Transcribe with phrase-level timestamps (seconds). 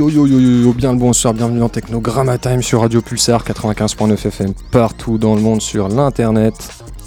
[0.00, 4.14] Yo yo yo yo bien le bonsoir, bienvenue dans Technogramma Time sur Radio Pulsar 95.9
[4.14, 6.54] FM partout dans le monde sur l'internet.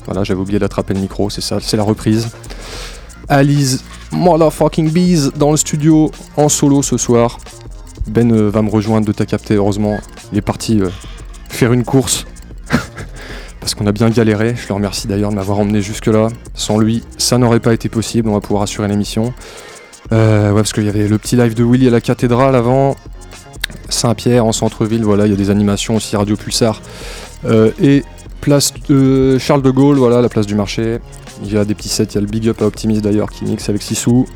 [0.05, 2.29] Voilà, j'avais oublié d'attraper le micro, c'est ça, c'est la reprise.
[3.29, 7.39] Alice Motherfucking Bees dans le studio en solo ce soir.
[8.05, 9.97] Ben euh, va me rejoindre de ta capté, heureusement.
[10.31, 10.89] Il est parti euh,
[11.49, 12.27] faire une course
[13.59, 14.53] parce qu'on a bien galéré.
[14.55, 16.27] Je le remercie d'ailleurs de m'avoir emmené jusque-là.
[16.53, 18.29] Sans lui, ça n'aurait pas été possible.
[18.29, 19.33] On va pouvoir assurer l'émission.
[20.13, 22.95] Euh, ouais, parce qu'il y avait le petit live de Willy à la cathédrale avant.
[23.89, 26.81] Saint-Pierre en centre-ville, voilà, il y a des animations aussi Radio Pulsar.
[27.45, 28.03] Euh, et
[28.41, 28.73] place
[29.39, 30.99] Charles de Gaulle, voilà, la place du marché.
[31.43, 33.31] Il y a des petits sets, il y a le Big Up à Optimist d'ailleurs
[33.31, 34.27] qui mixe avec Sissou.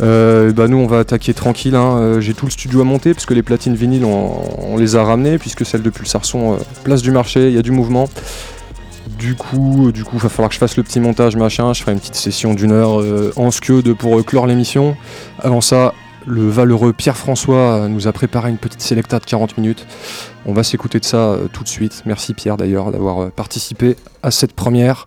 [0.00, 2.18] Euh, bah nous on va attaquer tranquille, hein.
[2.20, 5.04] J'ai tout le studio à monter parce que les platines vinyles on, on les a
[5.04, 8.08] ramenées puisque celles de Pulsar sont place du marché, il y a du mouvement.
[9.24, 11.72] Du coup, du coup, va falloir que je fasse le petit montage machin.
[11.72, 14.98] Je ferai une petite session d'une heure euh, en skeu de pour euh, clore l'émission.
[15.38, 15.94] Avant ça,
[16.26, 19.86] le valeureux Pierre-François euh, nous a préparé une petite sélecta de 40 minutes.
[20.46, 22.02] On va s'écouter de ça euh, tout de suite.
[22.04, 25.06] Merci Pierre d'ailleurs d'avoir euh, participé à cette première,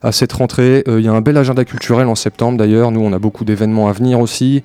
[0.00, 0.84] à cette rentrée.
[0.86, 2.92] Euh, Il y a un bel agenda culturel en septembre d'ailleurs.
[2.92, 4.62] Nous, on a beaucoup d'événements à venir aussi.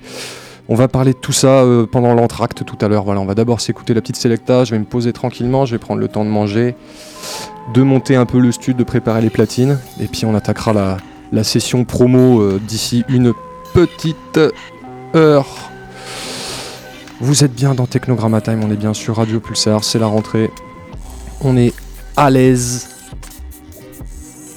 [0.72, 3.04] On va parler de tout ça euh, pendant l'entracte tout à l'heure.
[3.04, 4.64] Voilà, on va d'abord s'écouter la petite sélecta.
[4.64, 5.66] Je vais me poser tranquillement.
[5.66, 6.76] Je vais prendre le temps de manger,
[7.74, 9.78] de monter un peu le stud, de préparer les platines.
[10.00, 10.96] Et puis on attaquera la,
[11.30, 13.34] la session promo euh, d'ici une
[13.74, 14.40] petite
[15.14, 15.46] heure.
[17.20, 20.50] Vous êtes bien dans Technogramma Time, on est bien sur Radio Pulsar, c'est la rentrée.
[21.42, 21.74] On est
[22.16, 22.88] à l'aise.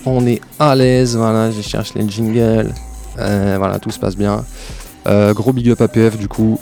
[0.05, 2.73] On est à l'aise, voilà, je cherche les jingles.
[3.19, 4.45] Euh, voilà, tout se passe bien.
[5.07, 6.59] Euh, gros big up APF du coup.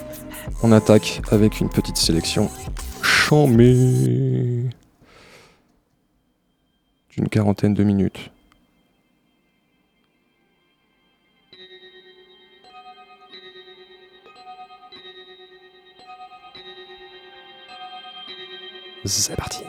[0.61, 2.49] On attaque avec une petite sélection
[3.01, 4.69] chambée
[7.09, 8.31] d'une quarantaine de minutes.
[19.05, 19.63] C'est parti.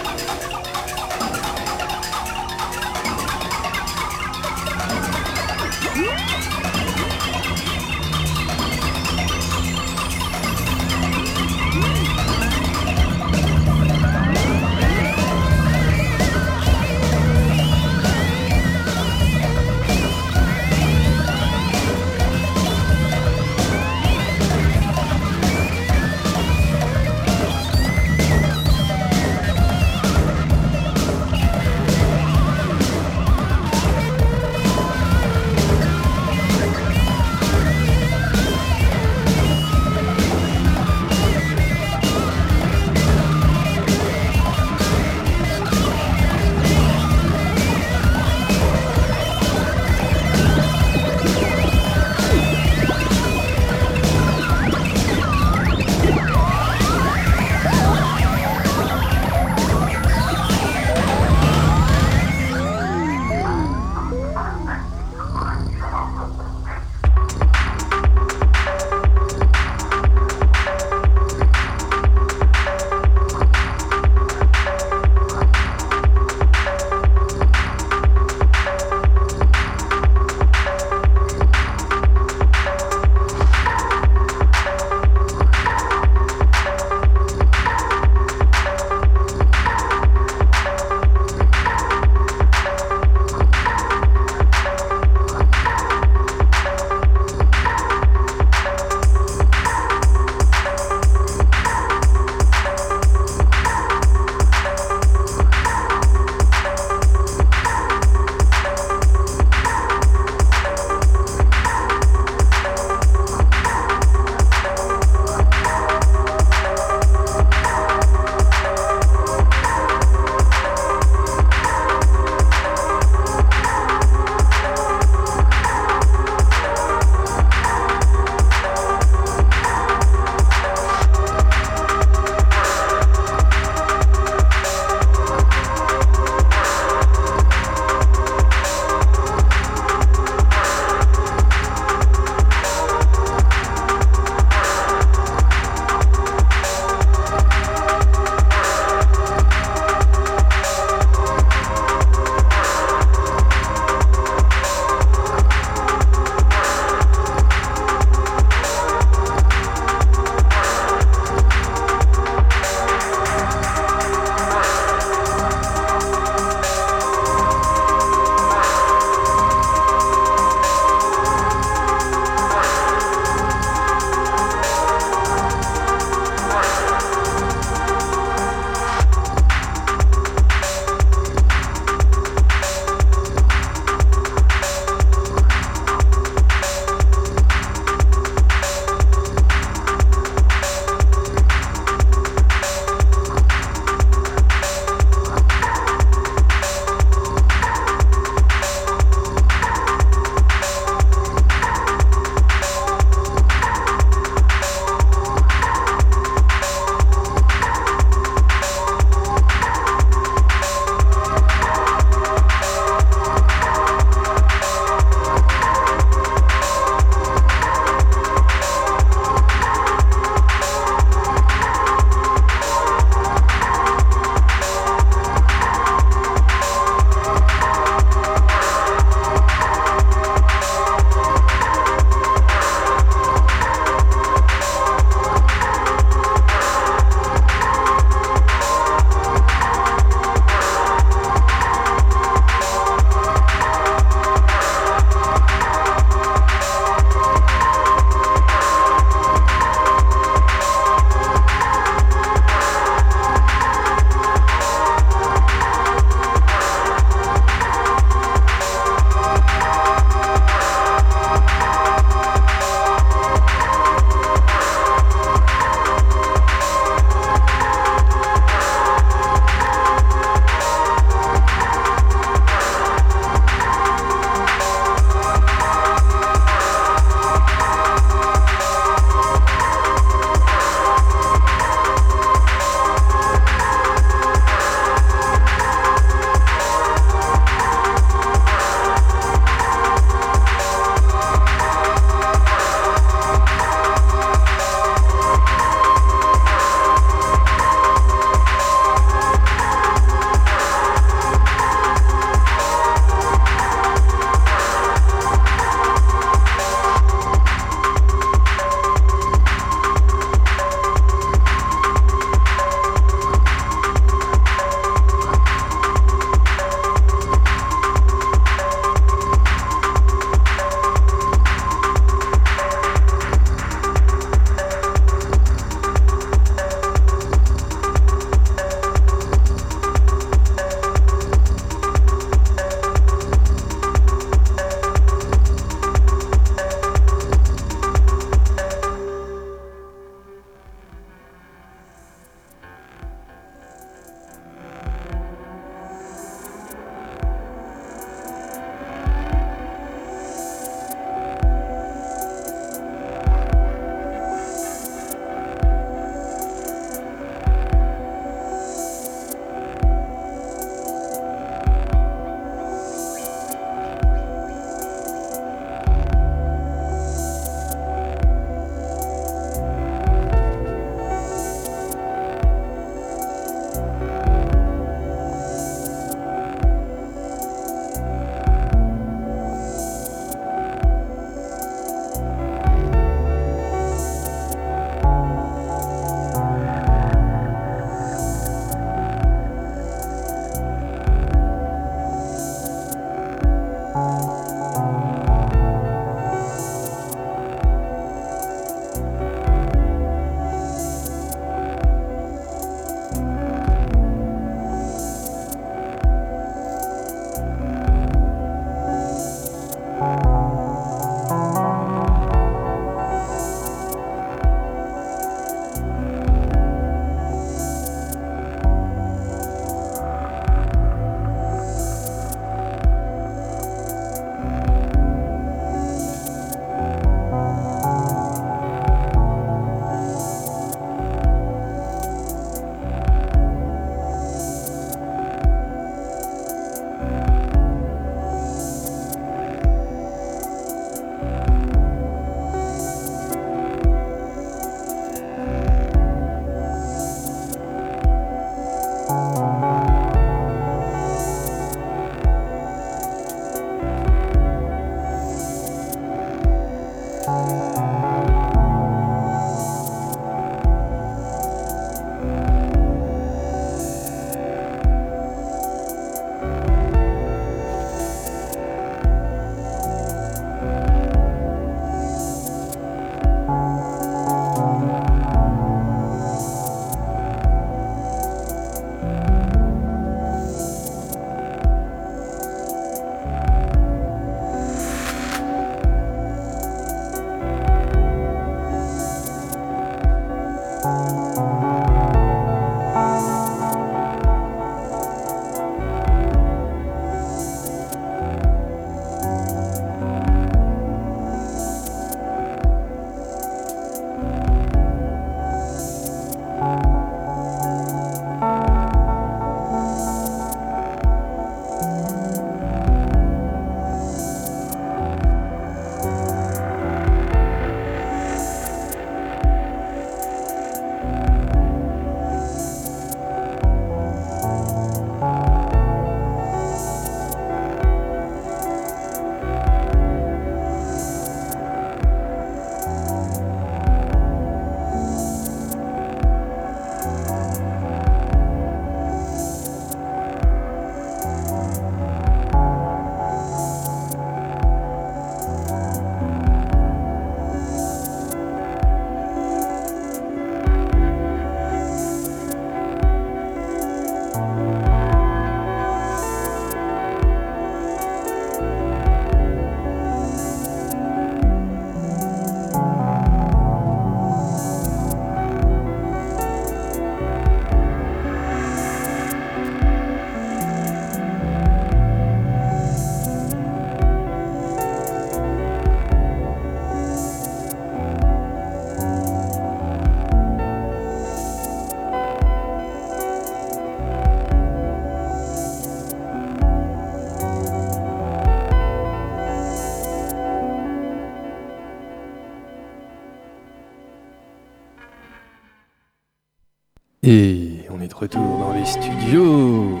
[598.16, 600.00] Retour dans les studios.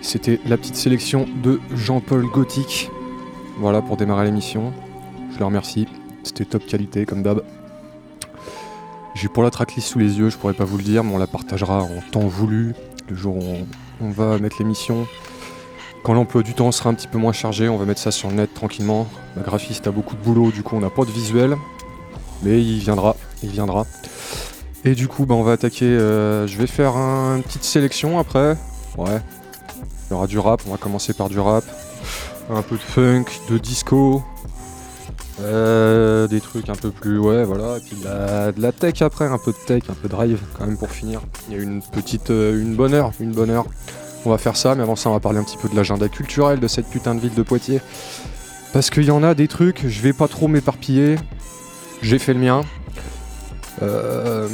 [0.00, 2.90] C'était la petite sélection de Jean-Paul Gothic.
[3.58, 4.72] Voilà pour démarrer l'émission.
[5.32, 5.86] Je le remercie.
[6.22, 7.42] C'était top qualité comme d'hab.
[9.14, 11.18] J'ai pour la tracklist sous les yeux, je pourrais pas vous le dire, mais on
[11.18, 12.74] la partagera en temps voulu.
[13.08, 13.44] Le jour où
[14.00, 15.06] on, va mettre l'émission.
[16.02, 18.30] Quand l'emploi du temps sera un petit peu moins chargé, on va mettre ça sur
[18.30, 19.06] le net tranquillement.
[19.36, 21.56] Ma graphiste a beaucoup de boulot, du coup on n'a pas de visuel.
[22.42, 23.86] Mais il viendra, il viendra.
[24.84, 25.86] Et du coup, bah, on va attaquer.
[25.86, 28.56] Euh, je vais faire une petite sélection après.
[28.98, 29.20] Ouais.
[30.06, 30.60] Il y aura du rap.
[30.66, 31.64] On va commencer par du rap.
[32.50, 34.22] Un peu de funk, de disco.
[35.40, 37.18] Euh, des trucs un peu plus.
[37.18, 37.78] Ouais, voilà.
[37.78, 39.24] Et puis de la, tech après.
[39.24, 41.22] Un peu de tech, un peu de drive quand même pour finir.
[41.48, 42.30] Il y a une petite.
[42.30, 43.12] Euh, une bonne heure.
[43.20, 43.64] Une bonne heure.
[44.26, 44.74] On va faire ça.
[44.74, 47.14] Mais avant ça, on va parler un petit peu de l'agenda culturel de cette putain
[47.14, 47.80] de ville de Poitiers.
[48.74, 49.88] Parce qu'il y en a des trucs.
[49.88, 51.16] Je vais pas trop m'éparpiller.
[52.02, 52.60] J'ai fait le mien.
[53.82, 54.48] Euh,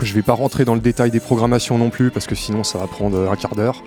[0.00, 2.78] je vais pas rentrer dans le détail des programmations non plus parce que sinon ça
[2.78, 3.82] va prendre un quart d'heure.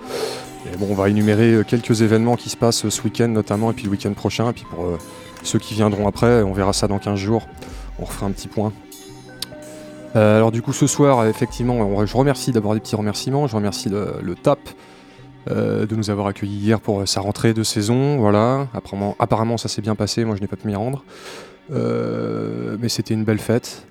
[0.78, 3.84] Bon, on va énumérer euh, quelques événements qui se passent ce week-end notamment et puis
[3.84, 4.50] le week-end prochain.
[4.50, 4.98] Et puis pour euh,
[5.42, 7.48] ceux qui viendront après, on verra ça dans 15 jours.
[7.98, 8.72] On refera un petit point.
[10.14, 13.46] Euh, alors du coup ce soir, effectivement, je remercie d'abord des petits remerciements.
[13.46, 14.60] Je remercie le, TAP
[15.48, 18.18] de nous avoir accueillis hier pour sa rentrée de saison.
[18.18, 18.68] Voilà.
[18.74, 20.24] Apparemment, apparemment ça s'est bien passé.
[20.24, 21.04] Moi je n'ai pas pu m'y rendre.
[21.70, 23.86] mais c'était une belle fête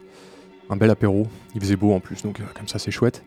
[0.72, 1.28] un bel apéro.
[1.54, 3.24] Il faisait beau en plus, donc euh, comme ça c'est chouette.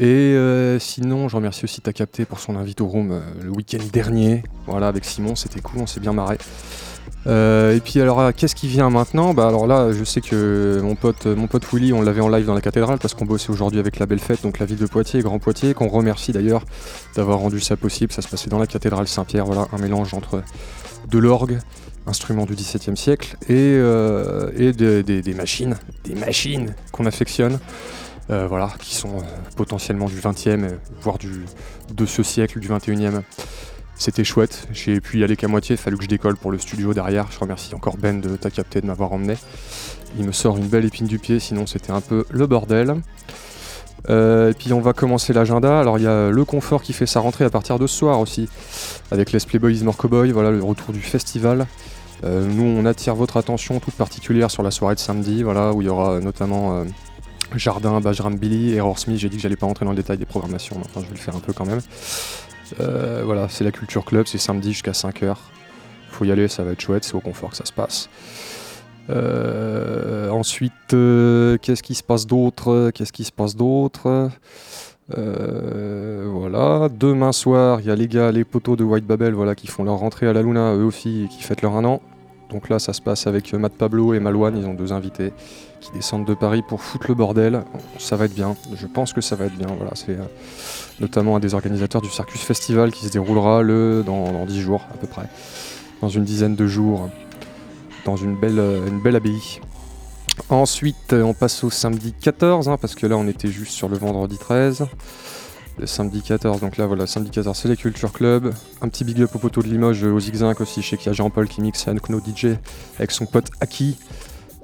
[0.00, 3.50] Et euh, sinon, je remercie aussi Ta Capté pour son invite au room euh, le
[3.50, 4.42] week-end dernier.
[4.66, 6.38] Voilà, avec Simon, c'était cool, on s'est bien marré.
[7.26, 9.34] et puis alors, qu'est-ce qui vient maintenant?
[9.34, 12.46] Bah alors là, je sais que mon pote, mon pote Willy, on l'avait en live
[12.46, 14.86] dans la cathédrale parce qu'on bossait aujourd'hui avec la Belle Fête, donc la ville de
[14.86, 16.64] Poitiers, Grand Poitiers, qu'on remercie d'ailleurs
[17.14, 18.12] d'avoir rendu ça possible.
[18.12, 20.42] Ça se passait dans la cathédrale Saint-Pierre, voilà, un mélange entre
[21.10, 21.58] de l'orgue,
[22.06, 27.58] instruments du XVIIe siècle, et, euh, des, machines, des machines qu'on affectionne,
[28.30, 29.22] euh, voilà, qui sont euh,
[29.56, 31.44] potentiellement du XXe, voire du,
[31.94, 33.20] de ce siècle, du XXIe.
[33.94, 36.92] C'était chouette, j'ai pu y aller qu'à moitié, fallu que je décolle pour le studio
[36.92, 37.30] derrière.
[37.30, 39.36] Je remercie encore Ben de ta capté de m'avoir emmené.
[40.18, 42.96] Il me sort une belle épine du pied, sinon c'était un peu le bordel.
[44.08, 45.78] et puis on va commencer l'agenda.
[45.78, 48.18] Alors il y a le confort qui fait sa rentrée à partir de ce soir
[48.18, 48.48] aussi,
[49.12, 51.66] avec les Playboys Morcoboy, voilà le retour du festival.
[52.24, 55.82] Euh, nous, on attire votre attention toute particulière sur la soirée de samedi, voilà, où
[55.82, 56.84] il y aura notamment euh,
[57.56, 59.18] Jardin, Bajram Billy, Error Smith.
[59.18, 61.14] J'ai dit que j'allais pas rentrer dans le détail des programmations, mais enfin, je vais
[61.14, 61.80] le faire un peu quand même.
[62.80, 65.36] Euh, voilà, c'est la Culture Club, c'est samedi jusqu'à 5h.
[66.10, 68.08] Faut y aller, ça va être chouette, c'est au confort que ça se passe.
[69.10, 72.90] Euh, ensuite, euh, qu'est-ce qui se passe d'autre?
[72.94, 74.30] Qu'est-ce qui se passe d'autre?
[75.08, 79.66] Voilà, demain soir, il y a les gars, les poteaux de White Babel, voilà, qui
[79.66, 82.00] font leur rentrée à la Luna, eux aussi, qui fêtent leur un an.
[82.52, 85.32] Donc là, ça se passe avec Matt Pablo et Malouane, ils ont deux invités
[85.80, 87.64] qui descendent de Paris pour foutre le bordel.
[87.98, 89.68] Ça va être bien, je pense que ça va être bien.
[89.74, 90.24] Voilà, c'est euh,
[91.00, 94.98] notamment un des organisateurs du Circus Festival qui se déroulera le, dans, dix jours à
[94.98, 95.24] peu près,
[96.02, 97.08] dans une dizaine de jours,
[98.04, 99.60] dans une belle, euh, une belle abbaye.
[100.50, 103.88] Ensuite, euh, on passe au samedi 14, hein, parce que là, on était juste sur
[103.88, 104.86] le vendredi 13.
[105.78, 108.52] Le samedi 14, donc là voilà, samedi 14 c'est les Culture Club.
[108.82, 111.48] Un petit big up au poteau de Limoges, au Zigzag aussi, je sais a Jean-Paul
[111.48, 112.56] qui mixe à Nkno DJ
[112.98, 113.96] avec son pote Aki.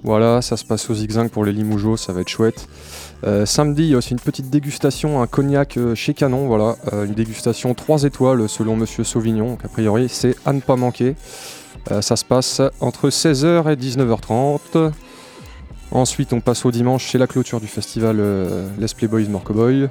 [0.05, 2.69] Voilà, ça se passe au zigzag pour les Limougeaux, ça va être chouette.
[3.25, 6.77] Euh, samedi, il y a aussi une petite dégustation, un cognac euh, chez Canon, voilà,
[6.93, 10.77] euh, une dégustation 3 étoiles selon Monsieur Sauvignon, donc a priori c'est à ne pas
[10.77, 11.17] manquer.
[12.01, 14.93] ça se passe entre 16h et 19h30.
[15.91, 18.23] Ensuite, on passe au dimanche chez la clôture du festival
[18.79, 19.89] Les Playboys Morcoboy.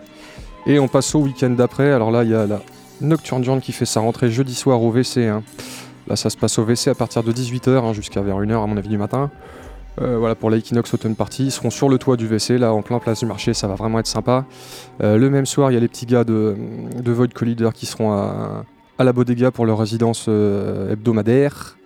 [0.69, 1.93] Et on passe au week-end d'après.
[1.93, 2.59] Alors là, il y a la
[2.99, 5.25] Nocturne qui fait sa rentrée jeudi soir au WC.
[5.25, 5.41] Hein.
[6.07, 8.67] Là, ça se passe au WC à partir de 18h hein, jusqu'à vers 1h à
[8.67, 9.31] mon avis du matin.
[10.01, 11.45] Euh, voilà pour l'Equinox Autumn Party.
[11.45, 13.75] Ils seront sur le toit du WC, là en plein place du marché, ça va
[13.75, 14.45] vraiment être sympa.
[15.01, 16.55] Euh, le même soir, il y a les petits gars de,
[17.05, 18.65] Void Collider qui seront à,
[18.99, 21.77] la Bodega pour leur résidence euh, hebdomadaire.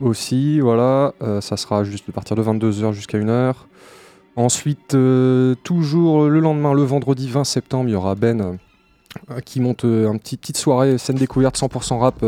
[0.00, 3.52] Aussi, voilà, ça sera juste à partir de 22h jusqu'à 1h.
[4.36, 4.96] Ensuite,
[5.64, 8.58] toujours le lendemain, le vendredi 20 septembre, il y aura Ben
[9.44, 12.24] qui monte une petite soirée scène découverte 100% rap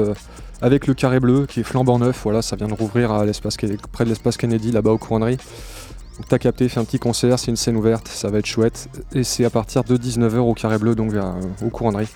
[0.61, 2.23] avec le carré bleu qui est flambant neuf.
[2.25, 3.57] Voilà, ça vient de rouvrir à l'espace,
[3.93, 5.39] près de l'espace Kennedy, là-bas aux couronneries.
[6.17, 8.89] Donc t'as capté, fait un petit concert, c'est une scène ouverte, ça va être chouette.
[9.13, 12.09] Et c'est à partir de 19h au carré bleu, donc vers, euh, aux couronneries.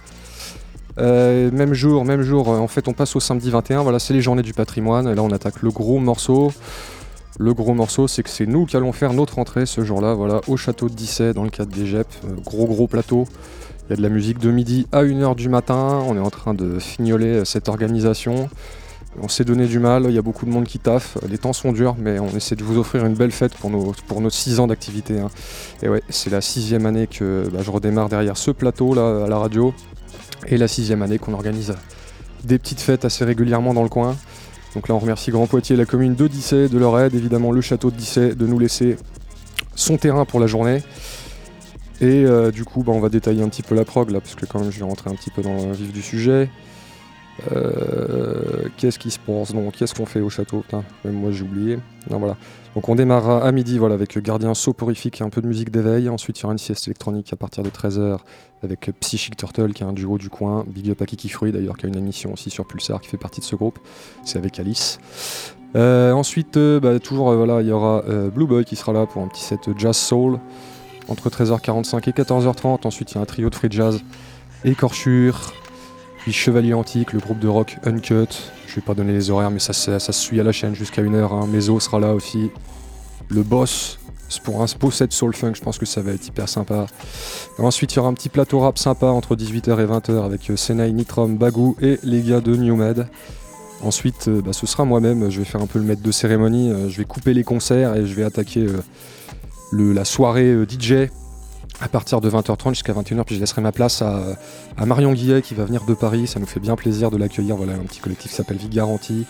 [0.99, 4.14] Euh, même jour, même jour, euh, en fait on passe au samedi 21, voilà c'est
[4.14, 6.53] les journées du patrimoine, et là on attaque le gros morceau.
[7.39, 10.41] Le gros morceau c'est que c'est nous qui allons faire notre entrée ce jour-là, voilà,
[10.49, 12.07] au château de Dissay dans le cadre des GEP,
[12.45, 13.26] gros gros plateau.
[13.89, 16.03] Il y a de la musique de midi à 1h du matin.
[16.09, 18.51] On est en train de fignoler euh, cette organisation.
[19.22, 21.55] On s'est donné du mal, il y a beaucoup de monde qui taffe, les temps
[21.55, 24.28] sont durs, mais on essaie de vous offrir une belle fête pour nos, pour nos
[24.28, 25.18] 6 ans d'activité.
[25.18, 25.30] Hein.
[25.82, 29.28] Et ouais, c'est la sixième année que bah, je redémarre derrière ce plateau là à
[29.28, 29.72] la radio,
[30.49, 31.74] et la sixième année qu'on organise
[32.45, 34.16] des petites fêtes assez régulièrement dans le coin.
[34.77, 37.62] Donc là on remercie Grand Poitiers, la commune de Dissay, de leur aide, évidemment le
[37.62, 38.99] château de Dissay, de nous laisser
[39.74, 40.83] son terrain pour la journée.
[42.03, 44.35] Et euh, du coup, bah, on va détailler un petit peu la prog là, parce
[44.35, 46.51] que quand même, je vais rentrer un petit peu dans le vif du sujet.
[47.53, 49.55] Euh, qu'est-ce qui se passe?
[49.55, 50.61] Non, qu'est-ce qu'on fait au château?
[50.61, 51.79] Putain, même moi j'ai oublié.
[52.11, 52.37] Non, voilà.
[52.77, 56.11] Donc on démarre à midi voilà, avec Gardien Soporifique et un peu de musique d'éveil.
[56.11, 58.18] Ensuite, il y aura une sieste électronique à partir de 13h
[58.62, 60.62] avec Psychic Turtle qui est un duo du coin.
[60.68, 63.16] Big Up à Kiki Fruit d'ailleurs qui a une émission aussi sur Pulsar qui fait
[63.16, 63.79] partie de ce groupe.
[64.24, 64.99] C'est avec Alice.
[65.74, 68.05] Euh, ensuite, bah, toujours voilà, il y aura
[68.35, 70.39] Blue Boy qui sera là pour un petit set Jazz Soul
[71.09, 72.87] entre 13h45 et 14h30.
[72.87, 74.03] Ensuite, il y a un trio de free jazz,
[74.66, 75.55] Écorchure,
[76.33, 78.27] Chevalier Antique, le groupe de rock Uncut.
[78.66, 81.33] Je vais pas donner les horaires, mais ça, se suit à la chaîne jusqu'à 1h.
[81.33, 81.47] Hein.
[81.47, 82.51] Meso sera là aussi.
[83.29, 83.99] Le boss,
[84.43, 86.87] pour un beau set soul funk, je pense que ça va être hyper sympa.
[87.59, 90.57] ensuite, il y aura un petit plateau rap sympa entre 18h et 20h avec euh,
[90.57, 93.07] Senai, Nitrom, Bagou et les gars de New Med.
[93.83, 96.70] Ensuite, euh, bah, ce sera moi-même, je vais faire un peu le maître de cérémonie,
[96.70, 98.66] euh, je vais couper les concerts et je vais attaquer
[99.72, 101.11] la soirée DJ
[101.81, 104.37] à partir de 20h30 jusqu'à 21h, puis je laisserai ma place à,
[104.85, 106.27] Marion Guillet qui va venir de Paris.
[106.27, 107.57] Ça nous fait bien plaisir de l'accueillir.
[107.57, 109.27] Voilà, un petit collectif qui s'appelle Vie Garantie.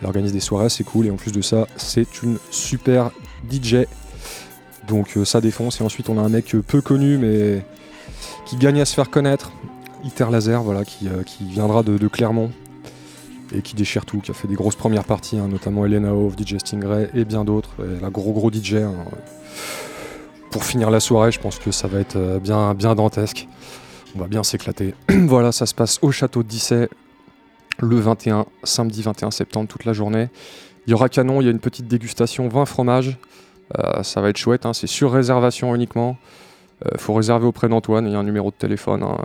[0.00, 1.06] Elle organise des soirées, c'est cool.
[1.06, 3.10] Et en plus de ça, c'est une super
[3.50, 3.86] DJ.
[4.86, 5.80] Donc euh, ça défonce.
[5.80, 7.64] Et ensuite, on a un mec euh, peu connu, mais
[8.46, 9.50] qui gagne à se faire connaître.
[10.04, 11.08] Iter Laser, voilà, qui,
[11.40, 12.52] viendra de, Clermont
[13.52, 16.36] et qui déchire tout, qui a fait des grosses premières parties, hein, notamment Elena Hove,
[16.38, 17.70] DJ Stingray et bien d'autres.
[18.00, 18.74] La gros gros DJ.
[18.74, 18.94] Hein
[20.50, 23.48] pour finir la soirée, je pense que ça va être euh, bien, bien dantesque.
[24.14, 24.94] On va bien s'éclater.
[25.08, 26.88] voilà, ça se passe au château de Dissay
[27.80, 30.28] le 21, samedi 21 septembre, toute la journée.
[30.86, 33.18] Il y aura canon, il y a une petite dégustation 20 fromages.
[33.78, 36.16] Euh, ça va être chouette, hein, c'est sur réservation uniquement.
[36.84, 39.16] Il euh, faut réserver auprès d'Antoine, il y a un numéro de téléphone hein,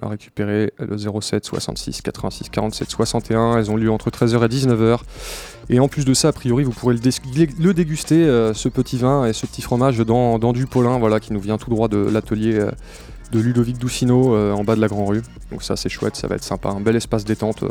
[0.00, 3.58] à récupérer, le 07 66 86 47 61.
[3.58, 5.00] Elles ont lieu entre 13h et 19h.
[5.70, 9.26] Et en plus de ça, a priori, vous pourrez le, déguster, euh, ce petit vin
[9.26, 12.54] et ce petit fromage dans, du Paulin, voilà, qui nous vient tout droit de l'atelier
[12.54, 12.70] euh,
[13.32, 15.22] de Ludovic Doucino euh, en bas de la Grand Rue.
[15.50, 17.64] Donc ça c'est chouette, ça va être sympa, un bel espace détente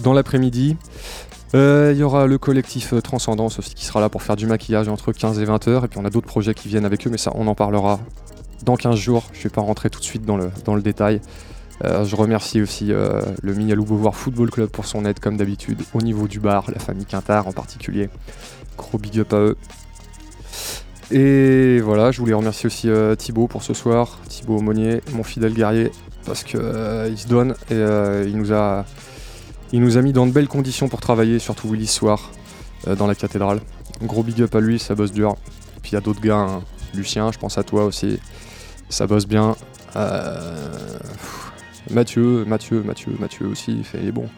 [0.00, 0.76] dans l'après-midi.
[1.54, 4.46] Euh, Il y aura le collectif euh, Transcendance aussi qui sera là pour faire du
[4.46, 5.84] maquillage entre 15 et 20 heures.
[5.84, 8.00] Et puis on a d'autres projets qui viennent avec eux, mais ça on en parlera
[8.64, 9.24] dans 15 jours.
[9.32, 11.20] Je vais pas rentrer tout de suite dans le, détail.
[11.84, 16.00] Euh, je remercie aussi le Mignalou Beauvoir Football Club pour son aide comme d'habitude au
[16.00, 18.08] niveau du bar, la famille Quintard en particulier.
[18.78, 19.56] Gros big up à eux.
[21.10, 22.88] Et voilà, je voulais remercier aussi
[23.18, 25.90] Thibaut pour ce soir, Thibaut Aumonier, mon fidèle guerrier,
[26.24, 28.86] parce que euh, il se donne et il nous a
[29.72, 32.30] il nous a mis dans de belles conditions pour travailler, surtout Willy soir,
[32.86, 33.60] euh, dans la cathédrale.
[34.02, 35.36] Gros big up à lui, ça bosse dur.
[35.82, 36.62] Puis il y a d'autres gars, hein.
[36.94, 38.18] Lucien, je pense à toi aussi,
[38.90, 39.56] ça bosse bien.
[39.96, 40.98] Euh,
[41.90, 44.28] Mathieu, Mathieu, Mathieu, Mathieu aussi, il fait bon.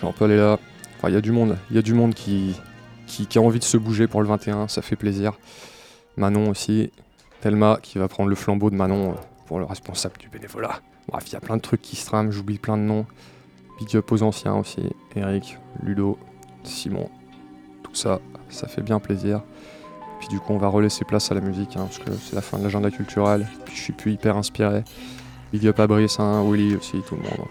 [0.00, 0.58] Jean-Paul est là.
[0.96, 2.54] Enfin, il y a du monde, il y a du monde qui,
[3.06, 5.32] qui, qui a envie de se bouger pour le 21, ça fait plaisir.
[6.16, 6.90] Manon aussi,
[7.40, 9.14] Thelma qui va prendre le flambeau de Manon euh,
[9.46, 10.80] pour le responsable du bénévolat.
[11.08, 13.06] Bref, il y a plein de trucs qui se trament, j'oublie plein de noms.
[13.84, 14.82] Big aux anciens aussi,
[15.16, 16.18] Eric, Ludo,
[16.62, 17.10] Simon,
[17.82, 19.42] tout ça, ça fait bien plaisir.
[20.20, 22.42] Puis du coup, on va relaisser place à la musique, hein, parce que c'est la
[22.42, 23.48] fin de l'agenda culturel.
[23.64, 24.84] Puis je suis plus hyper inspiré.
[25.52, 27.48] Big up à Brice, hein, Willy aussi, tout le monde.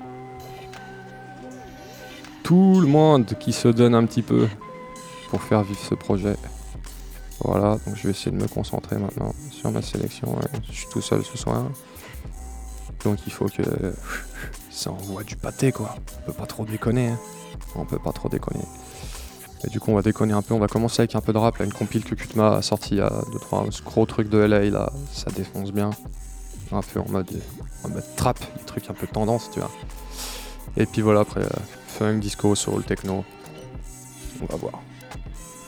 [2.44, 4.48] Tout le monde qui se donne un petit peu
[5.30, 6.36] pour faire vivre ce projet.
[7.44, 10.30] Voilà, donc je vais essayer de me concentrer maintenant sur ma sélection.
[10.36, 10.60] ouais.
[10.70, 11.66] Je suis tout seul ce soir.
[13.04, 13.64] Donc il faut que
[14.72, 15.96] ça envoie du pâté quoi.
[16.20, 17.10] On peut pas trop déconner.
[17.10, 17.20] hein.
[17.76, 18.64] On peut pas trop déconner.
[19.64, 20.54] Et du coup on va déconner un peu.
[20.54, 21.58] On va commencer avec un peu de rap.
[21.58, 23.10] Là, une compile que Kutma a sorti il y a
[23.52, 24.92] 2-3 gros trucs de LA là.
[25.12, 25.92] Ça défonce bien.
[26.72, 27.30] Un peu en mode,
[27.84, 29.70] en mode trap, des trucs un peu tendance, tu vois.
[30.78, 31.50] Et puis voilà, après, euh,
[31.88, 33.26] funk, disco, soul, techno.
[34.42, 34.80] On va voir.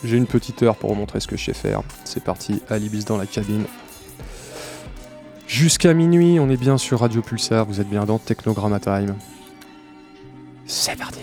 [0.06, 1.82] J'ai une petite heure pour vous montrer ce que je sais faire.
[2.06, 3.66] C'est parti, Alibis dans la cabine.
[5.47, 9.15] Jusqu'à minuit, on est bien sur Radio Pulsar, vous êtes bien dans Technogramma Time.
[10.65, 11.19] C'est parti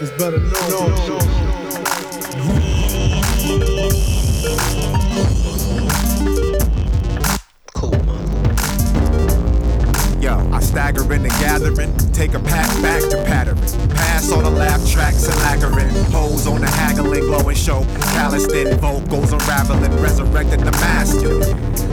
[0.00, 0.92] is better known.
[7.74, 7.90] Cool.
[10.20, 13.56] Yo, I stagger in the gathering, take a pack back to pattern.
[13.90, 15.90] Pass on the laugh tracks and lacquering.
[16.12, 17.84] Pose on the haggling, glowing show.
[18.14, 21.38] Calloused in vocals unraveling, resurrected the master.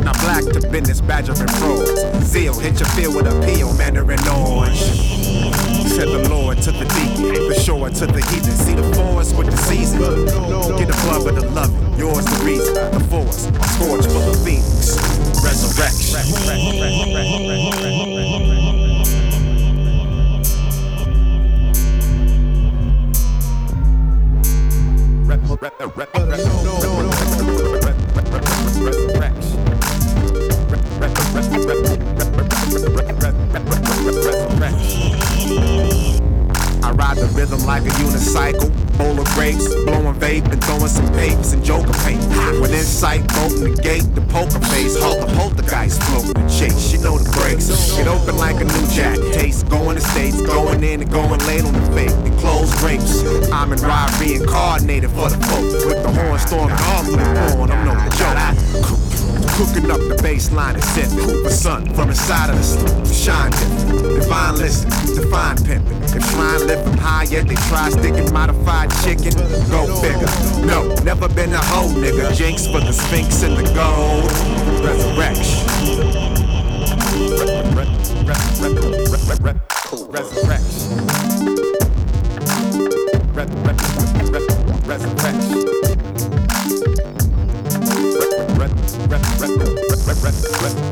[0.03, 1.89] Now black to business, badgering pros.
[2.23, 4.77] Zeal, hit your field with a peel, Mandarin orange.
[5.95, 7.14] Said the Lord to the deep.
[7.85, 8.51] To the heathen.
[8.57, 10.01] See the forest with the season.
[10.01, 10.24] Look,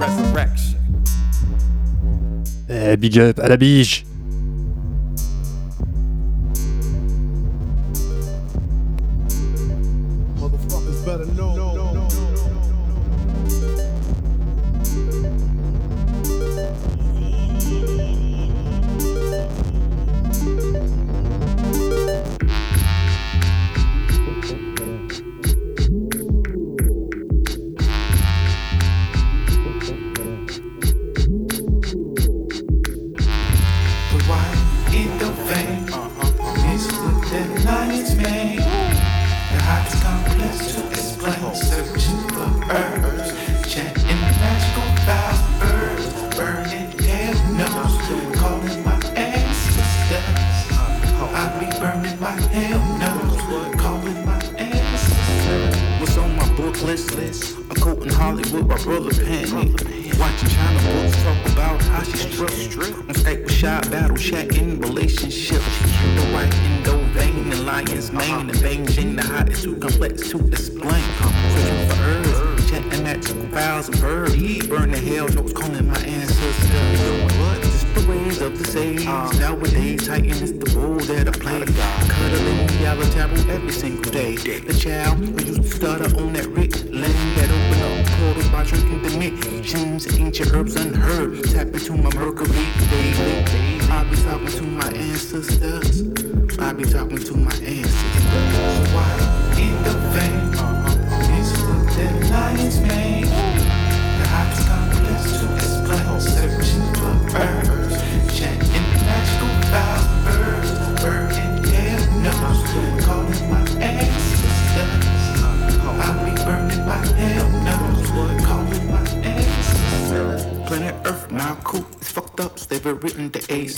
[0.06, 0.78] resurrection.
[2.70, 4.06] Eh, big up à la biche!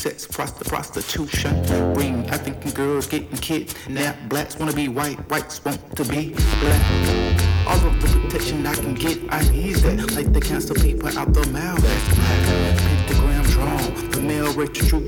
[0.06, 1.54] sex, prost- prostitution,
[1.96, 3.74] ring, African girls getting kids.
[3.90, 6.30] Now blacks wanna be white, whites want to be
[6.62, 6.84] black.
[7.66, 10.12] All of the protection I can get, I need that.
[10.16, 11.84] Like the cancer people out the mouth.
[12.86, 15.00] Pentagram drawn, the male race, you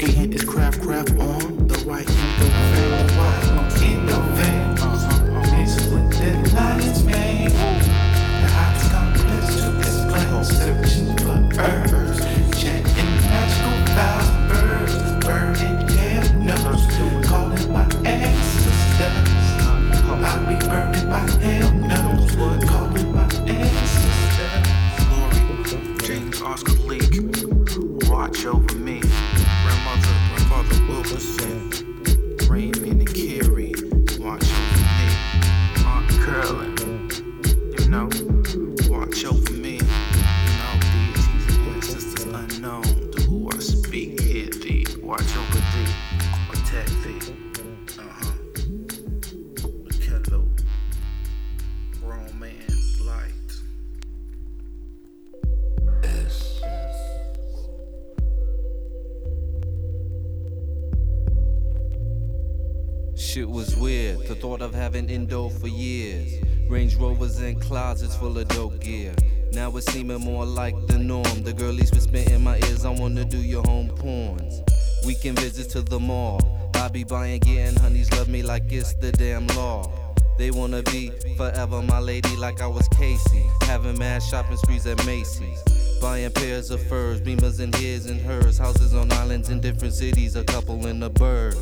[86.37, 88.57] pairs of furs, beamers and his and hers.
[88.57, 91.55] Houses on islands in different cities, a couple in a bird.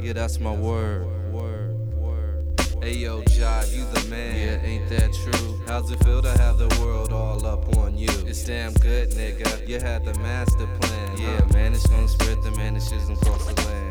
[0.00, 1.06] Yeah, that's my word.
[2.80, 4.36] Ayo, Jive, you the man.
[4.36, 5.60] Yeah, ain't that true?
[5.66, 8.08] How's it feel to have the world all up on you?
[8.24, 9.66] It's damn good, nigga.
[9.68, 11.18] You had the master plan.
[11.18, 13.87] Yeah, man, it's gonna spread the manishes across the land.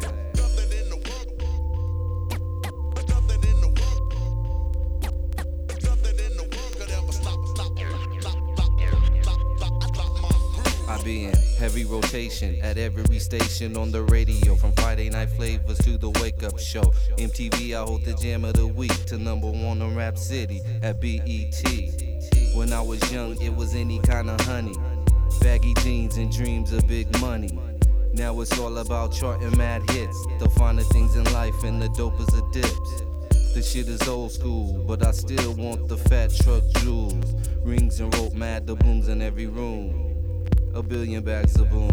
[11.78, 14.56] Heavy rotation at every station on the radio.
[14.56, 16.82] From Friday night flavors to the wake up show.
[17.18, 21.00] MTV, I hold the jam of the week to number one on Rap City at
[21.00, 21.62] BET.
[22.56, 24.74] When I was young, it was any kind of honey.
[25.42, 27.60] Baggy jeans and dreams of big money.
[28.12, 30.18] Now it's all about charting mad hits.
[30.40, 33.54] The finer things in life and the dopest of dips.
[33.54, 37.36] The shit is old school, but I still want the fat truck jewels.
[37.62, 40.17] Rings and rope mad doubloons in every room.
[40.78, 41.90] A billion bags of boom.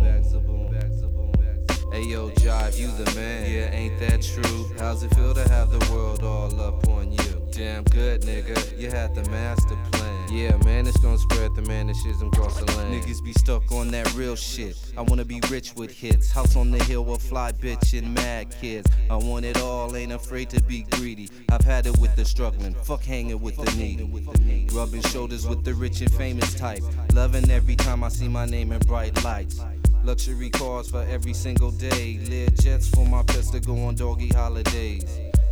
[1.94, 3.50] Ayo, Jive, you the man.
[3.50, 4.70] Yeah, ain't that true?
[4.78, 7.48] How's it feel to have the world all up on you?
[7.50, 8.78] Damn good, nigga.
[8.78, 9.93] You had the master plan.
[10.30, 12.92] Yeah, man, it's gonna spread the manishism across the land.
[12.92, 14.76] Niggas be stuck on that real shit.
[14.96, 16.30] I wanna be rich with hits.
[16.30, 18.90] House on the hill with fly bitch and mad kids.
[19.10, 21.28] I want it all, ain't afraid to be greedy.
[21.50, 22.74] I've had it with the struggling.
[22.74, 24.68] Fuck hanging with the needy.
[24.72, 26.82] Rubbing shoulders with the rich and famous type.
[27.12, 29.60] Loving every time I see my name in bright lights.
[30.02, 32.18] Luxury cars for every single day.
[32.28, 35.04] Lear jets for my pets to go on doggy holidays.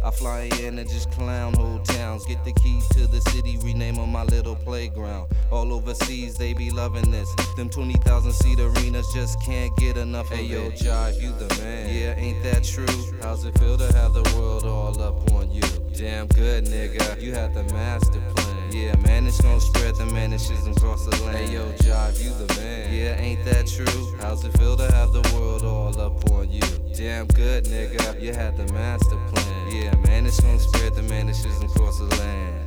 [0.05, 2.25] I fly in and just clown whole towns.
[2.27, 5.31] Get the keys to the city, rename on my little playground.
[5.51, 7.29] All overseas, they be loving this.
[7.57, 10.75] Them 20,000 seat arenas just can't get enough of Hey, yo, it.
[10.75, 11.95] Jive, you the man.
[11.95, 12.87] Yeah, ain't that true?
[13.23, 15.63] How's it feel to have the world all up on you?
[15.95, 17.21] Damn good, nigga.
[17.21, 18.52] You had the master plan.
[18.73, 21.37] Yeah, man, it's gonna spread the manishism across the land.
[21.37, 22.91] Hey, yo, Jive, you the man.
[22.91, 24.17] Yeah, ain't that true?
[24.19, 26.63] How's it feel to have the world all up on you?
[26.95, 28.19] Damn good, nigga.
[28.19, 29.77] You had the master plan.
[29.77, 32.62] Yeah, man, it's gonna spread the manishism across the land.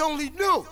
[0.00, 0.66] Only knew.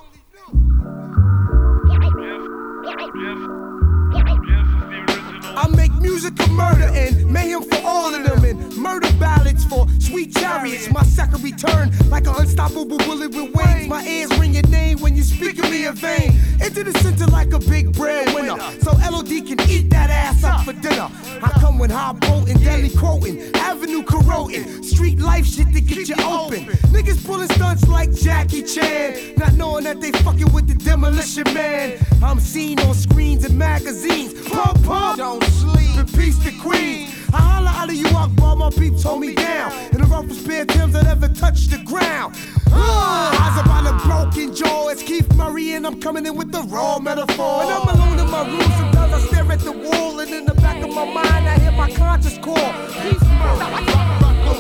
[6.21, 10.91] Music of murder and mayhem for all of them and murder ballads for sweet chariots.
[10.91, 13.87] My second return like an unstoppable bullet with wings.
[13.87, 16.33] My ears ring your name when you speak of me in vain.
[16.61, 18.59] Into the center like a big breadwinner.
[18.81, 21.09] So LOD can eat that ass up for dinner.
[21.41, 26.17] I come with high potent, deadly quoting, avenue corroding, street life shit to get you
[26.25, 26.65] open.
[26.91, 31.97] Niggas pulling stunts like Jackie Chan, not knowing that they fucking with the demolition man.
[32.21, 34.35] I'm seen on screens and magazines.
[34.49, 36.08] Pump, pump, don't sleep.
[36.17, 37.09] Peace to Queen.
[37.33, 39.73] I holla out of you Akbar, my peeps hold me down.
[39.93, 42.35] In the roughest bare Timbs that ever touched the ground.
[42.73, 44.89] Ah, eyes about a broken jaw.
[44.89, 47.59] It's Keith Murray and I'm coming in with the raw metaphor.
[47.59, 50.55] When I'm alone in my room, sometimes I stare at the wall and in the
[50.55, 52.73] back of my mind I hear my conscious call.
[53.03, 53.67] Keith Murray.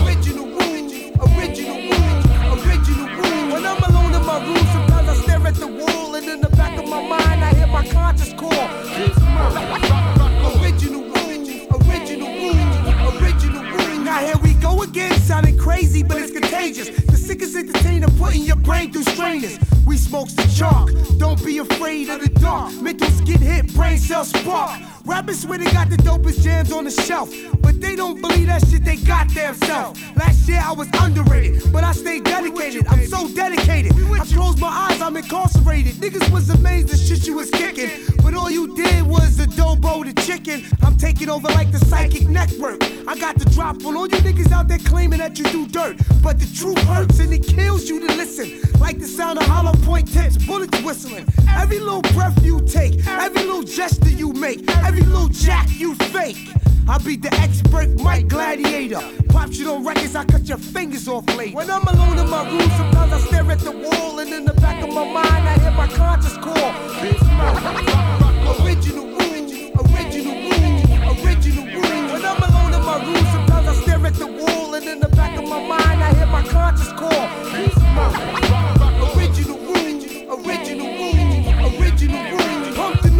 [0.04, 0.92] Original rules,
[1.36, 2.24] original rules,
[2.66, 3.52] original rules.
[3.52, 6.50] When I'm alone in my room, sometimes I stare at the wall and in the
[6.50, 8.50] back of my mind I hear my conscious call.
[8.50, 9.64] Keith Murray.
[10.60, 11.07] Original
[14.08, 16.88] Now here we go again, sounding crazy, but it's contagious.
[16.88, 19.58] The sickest entertainer putting your brain through strainers.
[19.86, 22.74] We smokes the chalk, don't be afraid of the dark.
[22.74, 24.80] Mental skin hit, brain cells spark.
[25.04, 28.66] Rappers swear they got the dopest jams on the shelf, but they don't believe that
[28.68, 29.98] shit they got themselves.
[30.16, 32.86] Last year I was underrated, but I stayed dedicated.
[32.88, 33.92] I'm so dedicated.
[33.94, 35.94] I close my eyes, I'm incarcerated.
[35.94, 37.90] Niggas was amazed the shit you was kicking,
[38.22, 40.64] but all you did was adobo the chicken.
[40.82, 42.82] I'm taking over like the psychic network.
[43.08, 45.96] I got the drop on all you niggas out there claiming that you do dirt,
[46.22, 48.67] but the truth hurts and it kills you to listen.
[48.78, 51.26] Like the sound of hollow point tips, bullets whistling.
[51.56, 56.36] Every little breath you take, every little gesture you make, every little jack you fake.
[56.88, 59.02] I be the expert Mike Gladiator.
[59.28, 61.54] pops you on records, I cut your fingers off late.
[61.54, 64.54] When I'm alone in my room, sometimes I stare at the wall, and in the
[64.54, 66.72] back of my mind, I hear my conscience call.
[68.64, 69.44] Original rule,
[69.84, 72.12] original rule, original rule.
[72.12, 75.08] When I'm alone in my room, sometimes I stare at the wall, and in the
[75.08, 77.28] back of my mind, I let my conscience call.
[77.50, 78.18] Peace, mama.
[79.16, 82.38] Original rule, original rule, original rule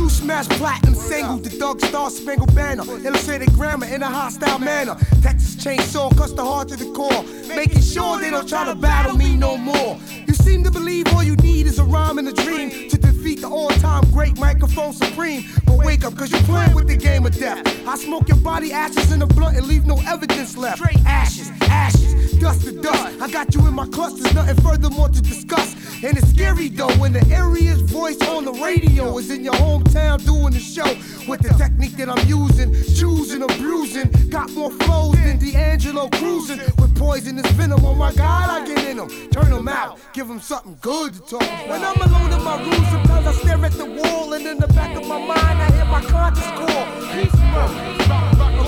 [0.09, 4.97] smash platinum single, the Doug Star Spangled Banner, illustrated grammar in a hostile manner.
[5.23, 7.23] Texas chainsaw cuts the heart to the core,
[7.55, 9.99] making sure they don't try to battle me no more.
[10.27, 12.99] You seem to believe all you need is a rhyme and a dream to
[13.39, 15.45] defeat the all-time great microphone supreme.
[15.65, 17.63] But wake up, cause you're playing with the game of death.
[17.87, 20.79] I smoke your body ashes in the blunt and leave no evidence left.
[20.79, 23.21] Straight ashes, ashes, dust to dust.
[23.21, 25.75] I got you in my clutches, nothing further more to discuss.
[26.01, 30.25] And it's scary though when the area's voice on the radio is in your hometown
[30.25, 30.87] doing the show
[31.27, 34.09] with the technique that I'm using, choosing or bruising.
[34.31, 37.85] Got more flows than D'Angelo cruising with poisonous venom.
[37.85, 41.21] Oh my God, I get in them, turn them out, give them something good to
[41.21, 41.69] talk.
[41.69, 44.69] When I'm alone in my room, sometimes I stare at the wall, and in the
[44.69, 46.87] back of my mind, I hear my conscience call.
[47.13, 47.35] Peace,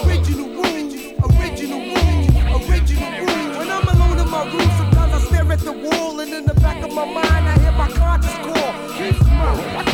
[0.02, 0.94] Original rules,
[1.38, 3.56] original rules, original rules.
[3.56, 4.79] When I'm alone in my room,
[5.82, 8.72] wall, and in the back of my mind, I hear my conscience call.
[8.96, 9.89] Peace, Original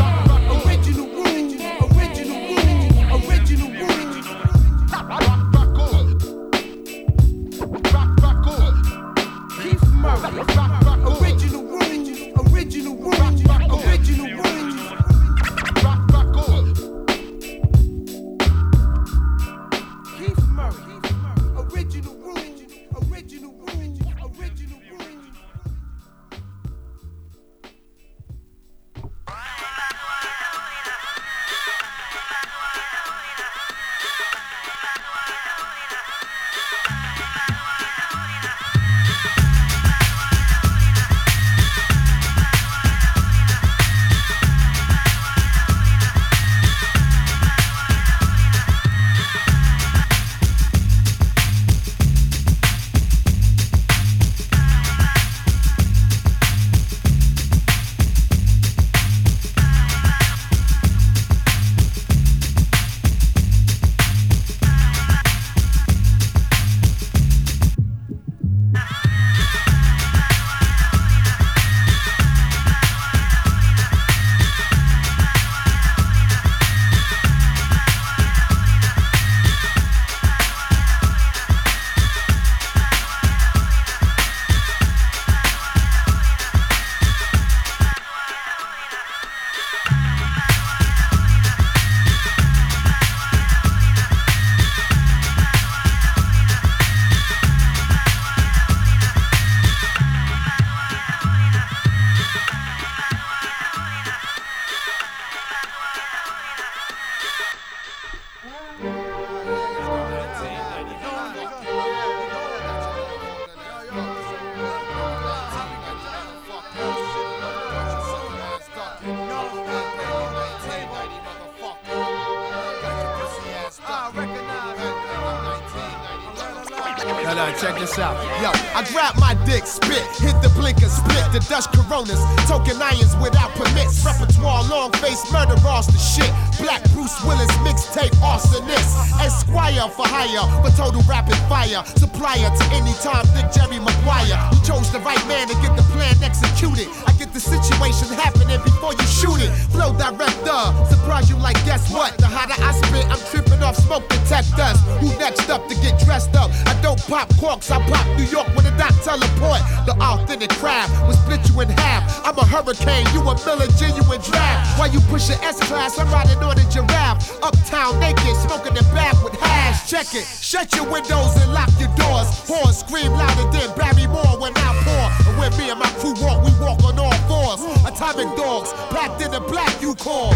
[127.97, 133.16] Yo, I grab my dick, spit, hit the blinker, split the Dutch Coronas, token irons
[133.16, 134.05] without permits.
[134.05, 135.56] Repertoire, long face, murder,
[135.89, 136.28] the shit.
[136.58, 138.96] Black Bruce Willis, mixtape, arsonist.
[139.20, 141.84] Esquire for hire, for total rapid fire.
[141.96, 144.36] Supplier to any time, Dick Jerry Maguire.
[144.52, 146.88] You chose the right man to get the plan executed.
[147.06, 149.52] I get the situation happening before you shoot it.
[149.72, 152.16] Flow director, surprise you like guess what?
[152.18, 154.80] The hotter I spit, I'm tripping off smoke detectors.
[155.00, 156.50] Who next up to get dressed up?
[156.66, 159.60] I don't pop corks, I pop New York with a dot teleport.
[159.84, 162.02] The authentic crab will split you in half.
[162.24, 164.78] I'm a hurricane, you a Miller genuine draft.
[164.78, 167.36] While you push your S class, I'm riding on a giraffe.
[167.43, 169.90] Uptown naked, smoking the back with hash.
[169.90, 172.28] Check it, shut your windows and lock your doors.
[172.47, 175.06] Horns scream louder than Barry Moore when I pour.
[175.28, 177.60] And when me and my crew walk, we walk on all fours.
[177.85, 180.32] Atomic dogs, packed in the black you call.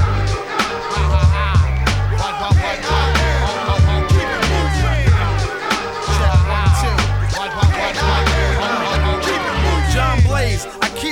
[6.19, 8.01] John Blaze.
[8.03, 8.30] I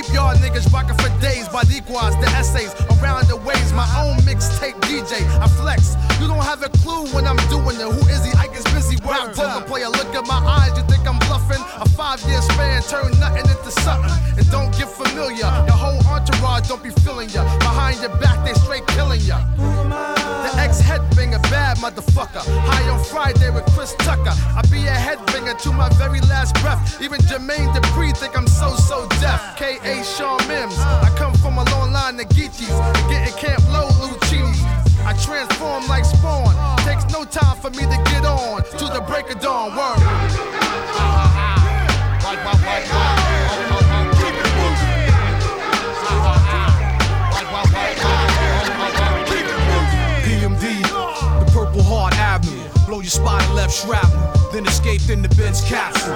[0.01, 1.47] keep y'all niggas rockin' for days.
[1.49, 3.73] Bodiquas, the essays, around the ways.
[3.73, 5.23] My own mixtape DJ.
[5.39, 5.95] I flex.
[6.19, 7.87] You don't have a clue when I'm doing it.
[7.87, 8.31] Who is he?
[8.37, 8.97] I get busy.
[9.03, 9.89] Rap poker player.
[9.89, 10.77] Look at my eyes.
[10.77, 11.63] You think I'm bluffing?
[11.81, 14.11] A five year span turn nothing into something.
[14.37, 15.49] And don't get familiar.
[15.67, 17.43] Your whole entourage don't be feeling ya.
[17.59, 19.39] Behind your back, they straight killing ya.
[19.59, 22.43] The ex headbanger, bad motherfucker.
[22.69, 24.35] High on Friday with Chris Tucker.
[24.57, 27.01] I be a headbanger to my very last breath.
[27.01, 29.57] Even Jermaine Dupri think I'm so so deaf.
[29.57, 30.03] K.A.
[30.03, 30.77] Sean Mims.
[30.77, 32.77] I come from a long line of Geechees.
[33.09, 34.59] Getting Camp Lo Luchinis.
[35.05, 36.53] I transform like Spawn.
[36.85, 38.63] Takes no time for me to get on.
[38.63, 39.75] To the break of dawn.
[39.75, 39.99] Word.
[53.17, 56.13] your left shrapnel then escaped in the Benz capsule.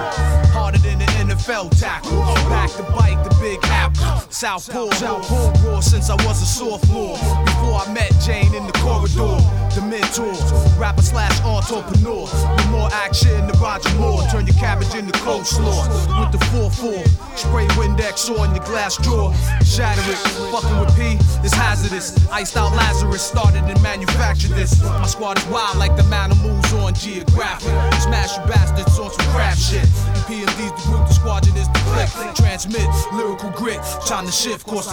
[0.52, 2.18] Harder than an NFL tackle.
[2.48, 4.30] Back to bite the big apple.
[4.30, 7.16] Southpaw, Southpaw raw since I was a sophomore.
[7.44, 9.38] Before I met Jane in the corridor.
[9.74, 10.30] The mentor,
[10.78, 12.22] rapper slash entrepreneur.
[12.22, 14.22] With more action than Roger Moore.
[14.30, 15.86] Turn your cabbage into coleslaw.
[16.20, 19.34] With the 4-4, spray Windex on your glass drawer.
[19.64, 20.18] Shatter it,
[20.52, 22.14] fucking with P is hazardous.
[22.30, 24.80] Iced out Lazarus started and manufactured this.
[24.82, 27.68] My squad is wild like the man of moves on geographic.
[28.00, 29.84] Smash you bastards on some crap shit.
[30.26, 32.34] PMD's the group, the squadron is the click.
[32.34, 34.88] Transmit lyrical grit, trying to shift course.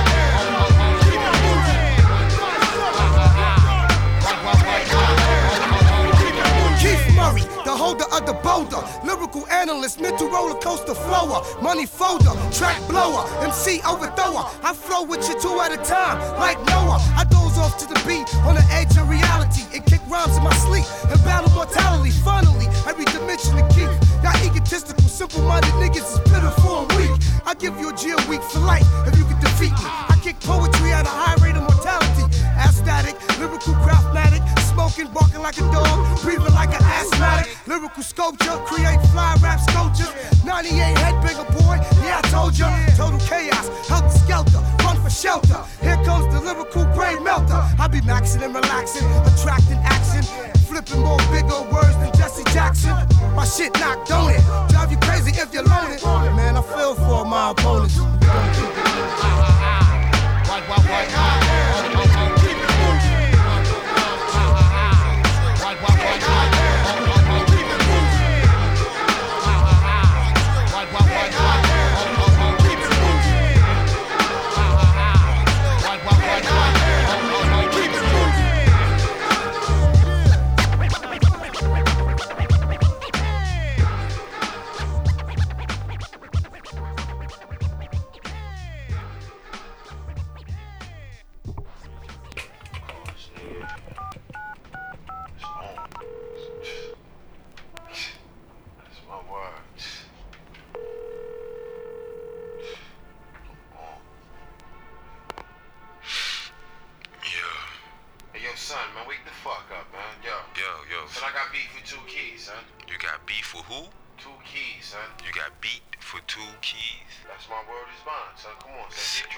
[7.86, 8.82] holder of the boulder.
[9.06, 11.38] Lyrical analyst, mental roller coaster flower.
[11.62, 14.42] Money folder, track blower, MC overthrower.
[14.66, 16.98] I flow with you two at a time, like Noah.
[17.14, 20.42] I doze off to the beat on the edge of reality and kick rhymes in
[20.42, 22.10] my sleep and battle mortality.
[22.26, 23.90] Finally, every dimension to keep.
[24.22, 26.26] Y'all egotistical, simple minded niggas is
[26.62, 27.14] for a week,
[27.46, 29.86] I give you a G a week for life if you can defeat me.
[29.86, 32.26] I kick poetry at a high rate of mortality.
[32.58, 34.42] Aesthetic, lyrical craftmatic,
[34.76, 37.56] smoking, barking like a dog, breathing like an asthmatic.
[37.66, 40.12] Lyrical sculpture, create fly rap sculptures.
[40.44, 42.68] 98 headbanger boy, yeah, I told ya.
[42.96, 45.64] Total chaos, helter skelter, run for shelter.
[45.80, 47.62] Here comes the lyrical brain melter.
[47.80, 50.22] I be maxing and relaxing, attracting action.
[50.68, 52.94] Flipping more bigger words than Jesse Jackson.
[53.34, 54.42] My shit knocked on it.
[54.68, 56.04] Drive you crazy if you're loaded.
[56.36, 57.96] Man, I feel for my opponents.
[60.46, 61.35] White, white, white,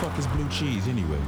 [0.00, 1.18] Fuck is blue cheese anyway?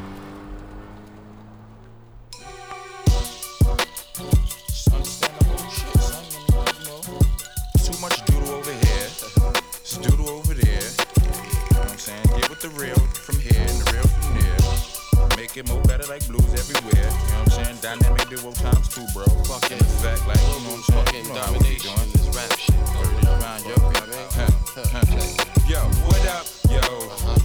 [7.85, 9.09] Too much doodle over here.
[9.83, 10.81] Studio over there.
[12.37, 15.37] Deal with the real from here and the real from there.
[15.37, 16.89] Make it more better like blues everywhere.
[25.69, 26.81] You know what I'm yo?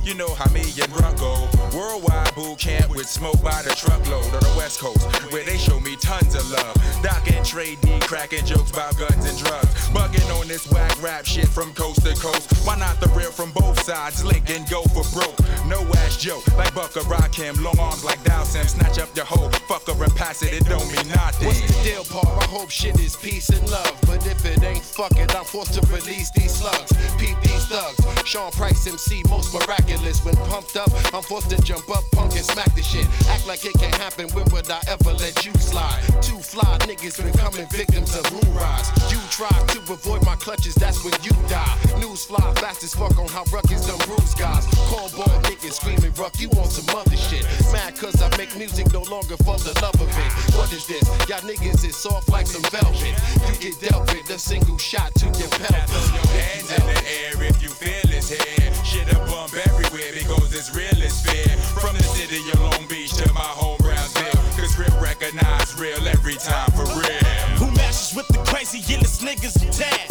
[0.03, 1.47] You know how me and go.
[1.73, 5.79] Worldwide boot camp with smoke by the truckload on the West Coast, where they show
[5.79, 6.75] me tons of love.
[7.01, 9.73] Doc and Trey D cracking jokes about guns and drugs.
[9.89, 12.51] Bugging on this whack rap shit from coast to coast.
[12.65, 14.23] Why not the real from both sides?
[14.23, 15.39] Link and go for broke.
[15.67, 17.55] No ass joke, like Bucker Rock him.
[17.63, 18.67] Long arms like Dowson.
[18.67, 21.47] Snatch up your hoe, fuck her and pass it, it don't mean nothing.
[21.47, 22.39] What's the deal, Paul?
[22.39, 23.97] I hope shit is peace and love.
[24.05, 26.91] But if it ain't, fuck it, I'm forced to release these slugs.
[27.17, 27.99] Peep these thugs.
[28.25, 30.25] Sean Price MC, most miraculous.
[30.25, 33.05] When pumped up, I'm forced to jump up, punk and smack the shit.
[33.29, 34.29] Act like it can't happen.
[34.29, 36.01] When would I ever let you slide?
[36.21, 38.89] Two fly niggas becoming victims of moon rise.
[39.11, 41.77] You try to avoid my clutches, that's when you die.
[41.99, 44.65] News fly fast as fuck on how Ruckus done bruise guys.
[44.89, 47.43] Cornball niggas screaming, Ruck, you want some other shit.
[47.71, 50.31] Mad cause I make music no longer for the love of it.
[50.55, 51.05] What is this?
[51.29, 53.15] Y'all niggas is soft like some velvet.
[53.47, 56.07] You get dealt with a single shot to your pelvis.
[56.13, 58.63] Your hands in the air if you feel his head
[59.03, 61.57] shit a bump everywhere because it's real as fair.
[61.79, 64.41] From the city of Long Beach to my home Brownsville.
[64.57, 67.23] Cause rip recognize real every time for real.
[67.59, 70.07] Who matches with the crazy illest niggas in town?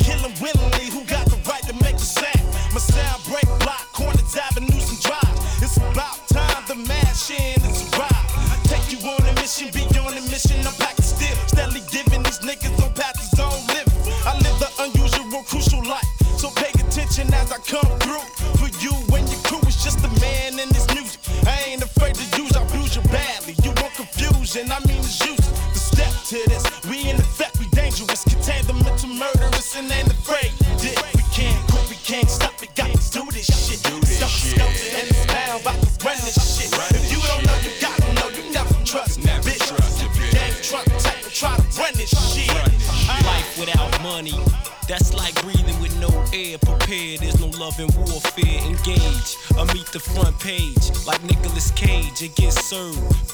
[0.00, 2.44] Kill them willingly, who got the right to make the sound?
[2.72, 5.36] My sound break block, corners, avenues, and drive.
[5.62, 7.80] It's about time the mash in and.
[8.70, 11.34] Take you on a mission, be on a mission, I'm back to still.
[11.48, 13.92] Steadily giving these niggas on paths on living.
[14.24, 16.06] I live the unusual, crucial life.
[16.38, 17.99] So pay attention as I come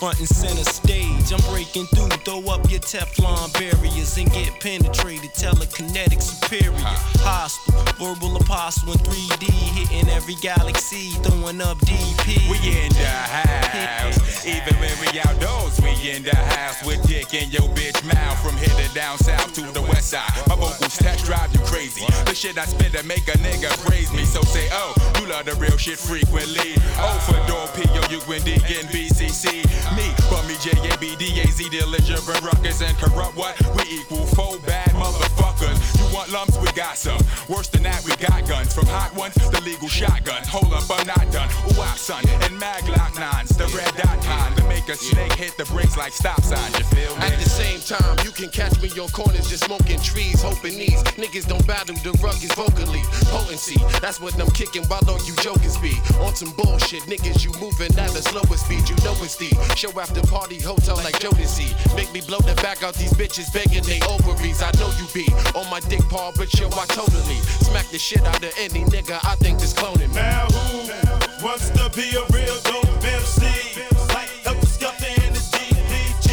[0.07, 1.33] Front and center stage.
[1.33, 5.33] I'm breaking through, throw up your Teflon barriers and get penetrated.
[5.35, 6.79] Telekinetic superior.
[7.27, 9.51] Hostile, verbal apostle in 3D.
[9.51, 12.39] Hitting every galaxy, throwing up DP.
[12.49, 14.47] We in the house.
[14.47, 17.69] Even when we outdoors, we in the house with dick in your
[18.97, 20.33] down south to the west side.
[20.49, 22.07] My vocals test drive you crazy.
[22.25, 24.25] The shit I spit that make a nigga praise me.
[24.25, 26.73] So say, oh, you love the real shit frequently.
[26.97, 29.49] Oh, for door, P-O, U, N, D, N, B, C, C.
[29.95, 33.55] Me, but me, J, A, B, D, A, Z, Dillinger, and Ruckus, and corrupt what?
[33.77, 34.47] We equal four.
[34.57, 34.86] You
[36.17, 36.57] want lumps?
[36.59, 37.21] We got some.
[37.49, 38.73] Worse than that, we got guns.
[38.73, 40.49] From hot ones to legal shotguns.
[40.49, 41.49] Hold up, I'm not done.
[41.69, 42.25] Ooh, I son.
[42.49, 44.57] And maglock nines, the red dot kind.
[44.57, 47.29] To make a snake hit the brakes like stop signs, you feel me?
[47.29, 51.03] At the same time, you can catch me on corners just smoking trees, hoping these
[51.21, 53.05] niggas don't battle the rugged vocally.
[53.29, 55.93] Potency, that's what I'm kicking while on you joking be.
[56.25, 58.89] On some bullshit, niggas, you moving at the slowest speed.
[58.89, 61.69] You know it's the show after party hotel like Jodeci.
[61.95, 64.63] Make me blow the back out these bitches begging they ovaries.
[64.63, 68.23] I know you be on my dick paw, but yo, I totally smack the shit
[68.25, 70.15] out of any nigga I think is cloning me.
[70.15, 73.47] Now who wants to be a real dope MC?
[74.15, 76.29] Like Heltah Skeltah in the DPG.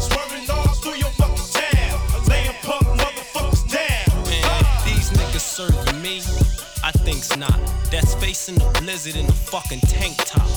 [0.00, 2.00] Swerving all through your fucking town.
[2.28, 4.24] Laying punk motherfuckers down.
[4.24, 6.39] Man, these niggas serving me?
[6.90, 7.54] I think's not.
[7.92, 10.50] That's facing the blizzard in a fucking tank top.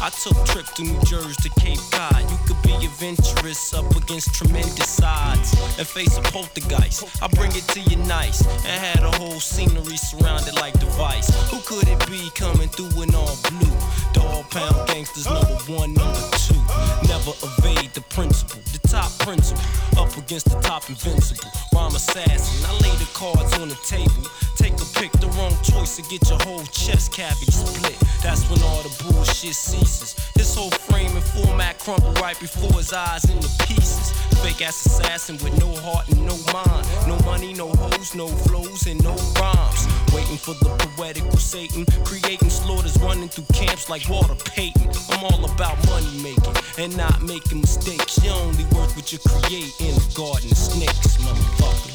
[0.00, 2.22] I took trip to New Jersey to Cape Cod.
[2.30, 7.04] You could be adventurous up against tremendous odds and face a poltergeist.
[7.22, 11.28] I bring it to you nice and had a whole scenery surrounded like device.
[11.50, 13.76] Who could it be coming through in all blue?
[14.14, 16.56] Dog pound gangsters number one, number two.
[17.04, 19.62] Never evade the principle, top principle.
[19.98, 21.50] Up against the top invincible.
[21.74, 22.66] Rhyme assassin.
[22.66, 24.28] I lay the cards on the table.
[24.56, 27.96] Take a pick, the wrong choice to get your whole chest cavity split.
[28.22, 30.16] That's when all the bullshit ceases.
[30.34, 34.12] His whole frame and format crumble right before his eyes into pieces.
[34.42, 36.86] Fake ass assassin with no heart and no mind.
[37.06, 39.86] No money, no hoes, no flows, and no rhymes.
[40.14, 41.84] Waiting for the poetical Satan.
[42.04, 44.90] Creating slaughters running through camps like Walter Payton.
[45.10, 48.22] I'm all about money making and not making mistakes.
[48.22, 51.92] You're only worth what you create in the garden of snakes, motherfucker.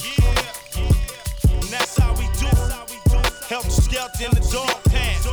[1.53, 2.49] And that's how we do.
[3.47, 5.25] Heltah Skeltah in the dog pound.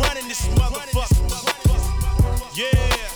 [0.00, 1.18] Running this motherfucker.
[2.56, 3.11] Yeah.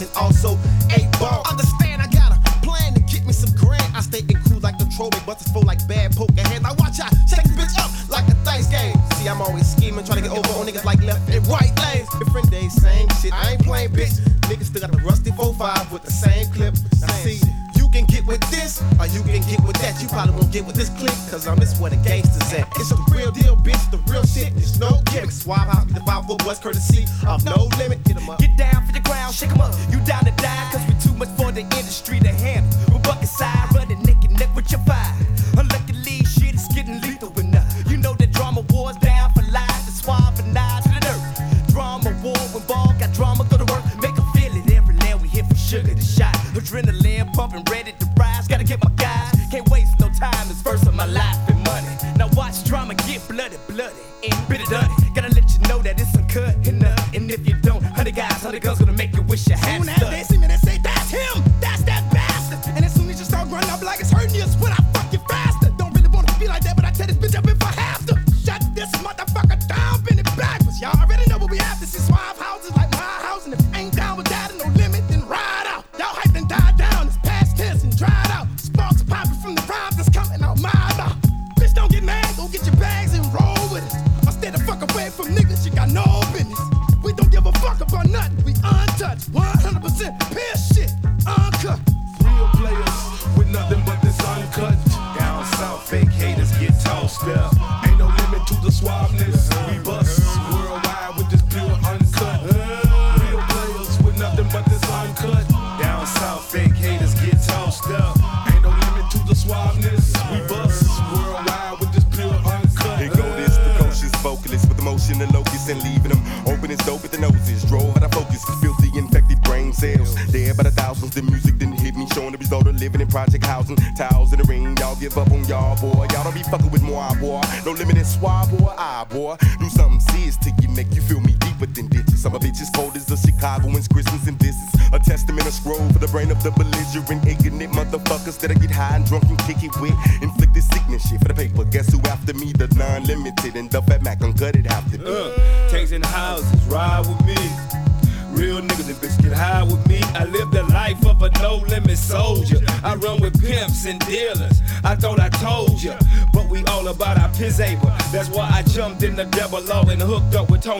[0.00, 0.56] And also
[0.94, 1.42] eight ball.
[1.50, 2.00] Understand?
[2.00, 3.82] I got a plan to get me some grand.
[3.96, 6.64] I stay in cool like the throwback, but it's full like bad poker hands.
[6.64, 8.94] I watch out, shake this bitch up like a dice game.
[9.18, 12.08] See, I'm always scheming, trying to get over on niggas like left and right lanes.
[12.22, 13.34] Different days, same shit.
[13.34, 14.22] I ain't playing bitch.
[14.46, 16.74] Niggas still got the rusty 4-5 with the same clip.
[17.00, 17.40] Now see.
[17.74, 20.00] You can get with this, or you can get with that.
[20.00, 22.68] You probably won't get with this click, cause um, it's where the gangsters at.
[22.76, 24.52] It's a real deal, bitch, the real shit.
[24.54, 25.42] It's no gimmicks.
[25.42, 27.07] Suave house, the five foot boys, courtesy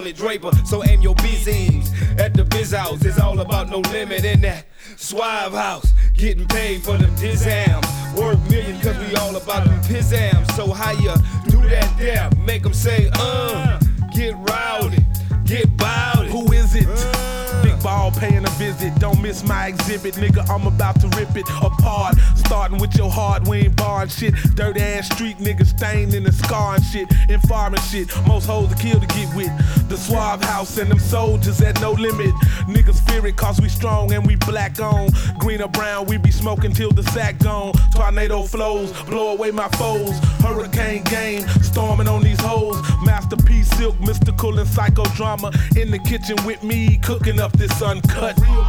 [0.08, 0.50] Tony Draper.
[0.64, 3.04] So aim your BZs at the biz house.
[3.04, 4.66] It's all about no limit in that
[4.96, 5.92] Suave house.
[6.14, 7.86] Getting paid for them dizams.
[8.16, 10.50] Work million cause we all about them pizzams.
[10.52, 11.14] So how you
[11.48, 12.30] do that there?
[12.46, 13.80] Make them say, uh,
[14.14, 15.04] get rowdy,
[15.44, 16.30] get bowdy.
[16.30, 16.86] Who is it?
[17.62, 18.94] Big ball paying a visit.
[18.98, 20.48] Don't miss my exhibit, nigga.
[20.48, 22.16] I'm about to rip it apart.
[22.36, 24.34] Starting with your hard, we ain't barring shit.
[24.54, 27.08] Dirty ass street niggas stained in the scar and shit.
[27.28, 28.08] And farming shit.
[28.26, 29.50] Most hoes to kill to get with.
[29.88, 32.34] The Suave House and them soldiers at no limit.
[32.66, 35.08] Niggas fear it cause we strong and we black on.
[35.38, 37.72] Green or brown, we be smoking till the sack gone.
[37.94, 40.18] Tornado flows, blow away my foes.
[40.40, 42.76] Hurricane game, storming on these hoes.
[43.02, 45.54] Masterpiece, Silkk, Mystikal, and psychodrama.
[45.80, 48.38] In the kitchen with me, cooking up this uncut.
[48.40, 48.67] Real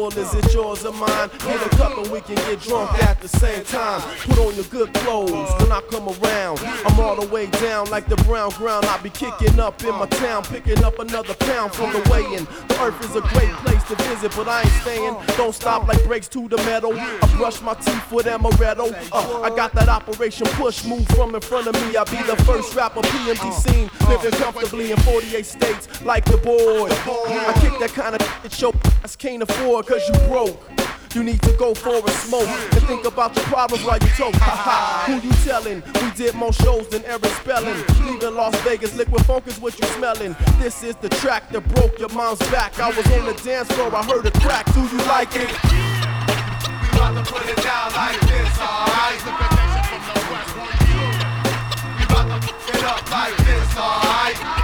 [0.00, 1.09] full, is it yours or mine?
[2.28, 4.00] We can get drunk at the same time.
[4.20, 6.58] Put on your good clothes when I come around.
[6.84, 8.84] I'm all the way down like the brown ground.
[8.86, 12.44] I be kicking up in my town, picking up another pound from the way in.
[12.44, 15.16] The earth is a great place to visit, but I ain't staying.
[15.36, 16.92] Don't stop like brakes to the metal.
[16.94, 18.92] I brush my teeth with amaretto.
[19.12, 21.96] Uh, I got that operation push move from in front of me.
[21.96, 26.88] I be the first rapper PMD scene, living comfortably in 48 states like the boy.
[26.90, 30.79] I kick that kind of shit your ass can't afford cause you broke.
[31.12, 35.02] You need to go for a smoke and think about your problems while you ha,
[35.06, 35.82] who you telling?
[36.00, 37.74] We did more shows than Eric Spelling.
[38.06, 40.36] Leaving Las Vegas, liquid funk is what you smelling.
[40.60, 42.78] This is the track that broke your mom's back.
[42.78, 44.72] I was on the dance floor, I heard a crack.
[44.72, 45.50] Do you like it?
[45.50, 49.20] We about to put it down like this, alright?
[51.98, 54.59] We about to it up like this, alright?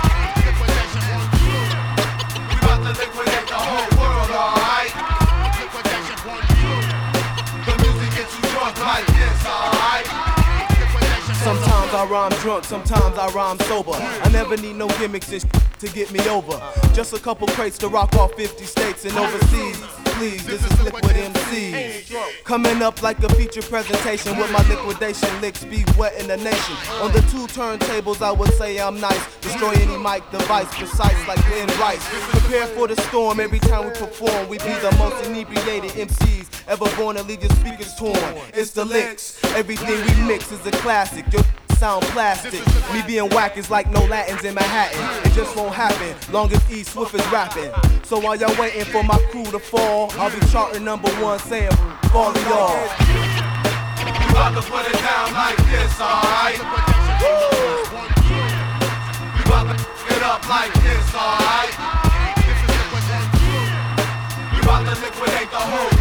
[12.07, 13.91] I rhyme drunk, sometimes I rhyme sober.
[13.91, 15.45] I never need no gimmicks and
[15.81, 16.57] to get me over.
[16.95, 19.77] Just a couple crates to rock off 50 states and overseas.
[20.15, 22.45] Please, this is Liquid MCs.
[22.45, 26.77] Coming up like a feature presentation with my liquidation licks be wet in the nation.
[27.03, 29.37] On the two turntables, I would say I'm nice.
[29.41, 32.07] Destroy any mic device, precise like Lynn Rice.
[32.31, 34.49] Prepare for the storm every time we perform.
[34.49, 38.16] We be the most inebriated MCs ever born to leave your speakers torn.
[38.55, 39.43] It's the licks.
[39.57, 41.31] Everything we mix is a classic.
[41.33, 41.43] Your
[41.77, 42.65] sound plastic.
[42.93, 45.31] Me being whack is like no Latins in Manhattan.
[45.31, 47.70] It just won't happen long as E Swift is rapping.
[48.05, 51.73] So while y'all waiting for my crew to fall, I'll be charting number one saying,
[52.12, 52.73] fall to y'all.
[53.12, 56.59] We about to put it down like this, alright?
[59.36, 61.73] We about to it up like this, alright?
[64.53, 65.95] We about to liquidate the whole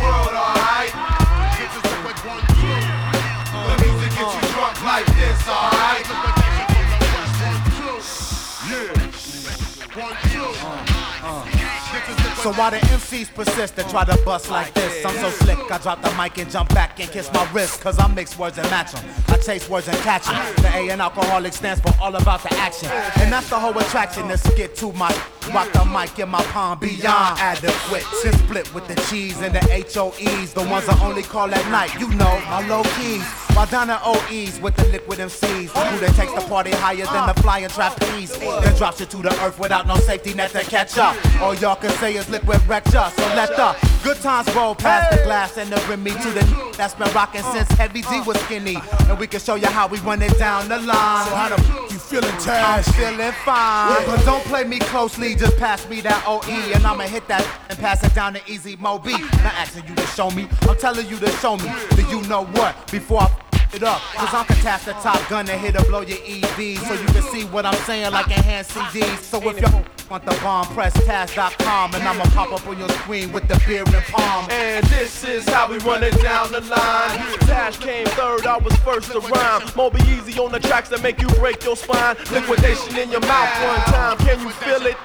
[12.46, 15.04] So why the MCs persist to try to bust like this?
[15.04, 17.82] I'm so slick, I drop the mic and jump back and kiss my wrist.
[17.82, 19.04] Cause I mix words and match 'em.
[19.30, 20.36] I chase words and catch 'em.
[20.62, 22.92] The A in alcoholic stands for all about the action.
[23.16, 24.28] And that's the whole attraction.
[24.28, 25.12] Let's get to my
[25.52, 28.06] rock the mic in my palm beyond adequate.
[28.22, 32.00] Since split with the cheese and the HOEs, the ones I only call at night.
[32.00, 33.24] You know, my low keys.
[33.72, 37.34] Down at OEs with the liquid MCs, who that takes the party higher than the
[37.42, 38.30] flying trapeze.
[38.38, 41.16] Then drops you to the earth without no safety net to catch up.
[41.42, 43.10] All y'all can say is liquid wrecked ya.
[43.10, 46.94] So let the good times roll past the glass and the Remy to the that's
[46.96, 48.78] been rocking since Heavy D was skinny.
[49.08, 51.26] And we can show you how we run it down the line.
[51.28, 54.06] So how the f- you feeling, I'm feeling fine.
[54.06, 56.42] But don't play me closely, just pass me that OE
[56.74, 59.12] and I'ma hit that and pass it down to Easy Moby.
[59.14, 61.72] Not asking you to show me, I'm telling you to show me.
[61.96, 62.92] Do you know what?
[62.92, 63.45] Before I
[63.76, 66.80] it up, cause I'm can tap the top gun and hit or blow your EV
[66.80, 69.18] so you can see what I'm saying like enhanced CDs.
[69.18, 69.68] So if you
[70.10, 73.84] want the bomb, press task.com and I'ma pop up on your screen with the beer
[73.84, 74.48] and palm.
[74.50, 77.18] And this is how we run it down the line.
[77.42, 79.64] Tash came third, I was first to rhyme.
[79.76, 82.16] Moby Easy on the tracks that make you break your spine.
[82.32, 84.96] Liquidation in your mouth one time, can you feel it?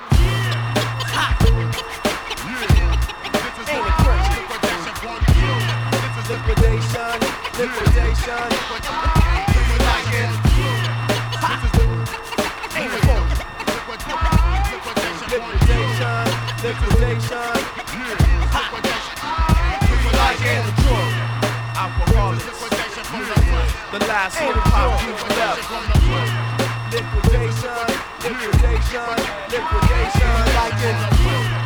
[3.68, 4.10] Ain't?
[6.30, 7.29] Liquidation,
[7.60, 8.48] liquidation.
[9.52, 10.32] Do you like it?
[15.30, 16.26] Liquidation,
[16.64, 17.52] liquidation.
[19.88, 20.64] You like it?
[21.76, 22.60] Alcoholics.
[23.92, 24.96] The last hip hop
[25.36, 25.60] left.
[26.92, 27.88] Liquidation,
[28.24, 29.16] liquidation,
[29.50, 30.32] liquidation.
[30.56, 31.59] Like it.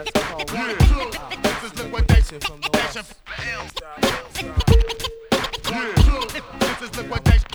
[1.76, 2.40] Liquidation.
[2.40, 3.14] From the West.
[6.60, 7.50] This is liquidation.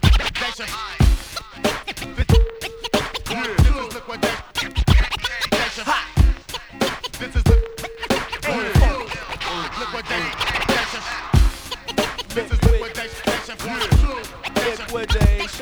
[14.53, 15.55] This is liquidation.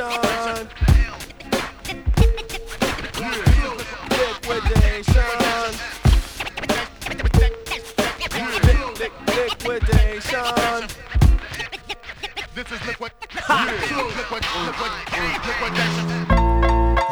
[4.37, 5.92] This is
[9.03, 9.83] liquid.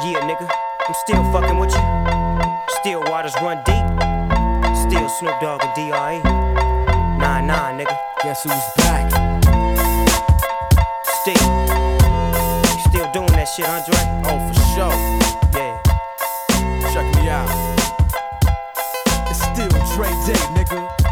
[0.04, 0.48] Yeah, nigga,
[0.88, 1.84] I'm still fucking with you.
[2.80, 3.86] Still waters run deep.
[4.76, 6.20] Still Snoop Dogg and D.R.E.
[7.20, 7.98] Nah, nah, nigga.
[8.24, 9.12] Guess who's back?
[11.22, 11.50] Still.
[12.90, 14.00] Still doing that shit, Andre?
[14.26, 14.96] Oh, for sure.
[15.54, 15.82] Yeah.
[16.92, 17.50] Check me out.
[19.30, 21.01] It's still Dre Day, nigga.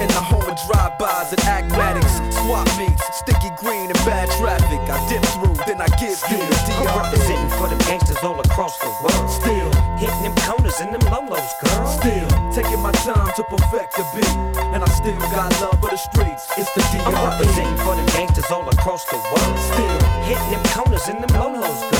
[0.00, 4.80] In the home of drive-bys and acmatics, swap meets, sticky green and bad traffic.
[4.88, 6.88] I dip through, then I give you the DRE.
[6.88, 9.28] representing for them gangsters all across the world.
[9.28, 9.68] Still
[10.00, 11.84] hitting them corners and them lolos, girl.
[11.84, 14.36] Still taking my time to perfect the beat,
[14.72, 16.48] and I still got love for the streets.
[16.56, 19.58] It's the I'm representing for them gangsters all across the world.
[19.68, 21.99] Still hitting them corners and them lolos, girl.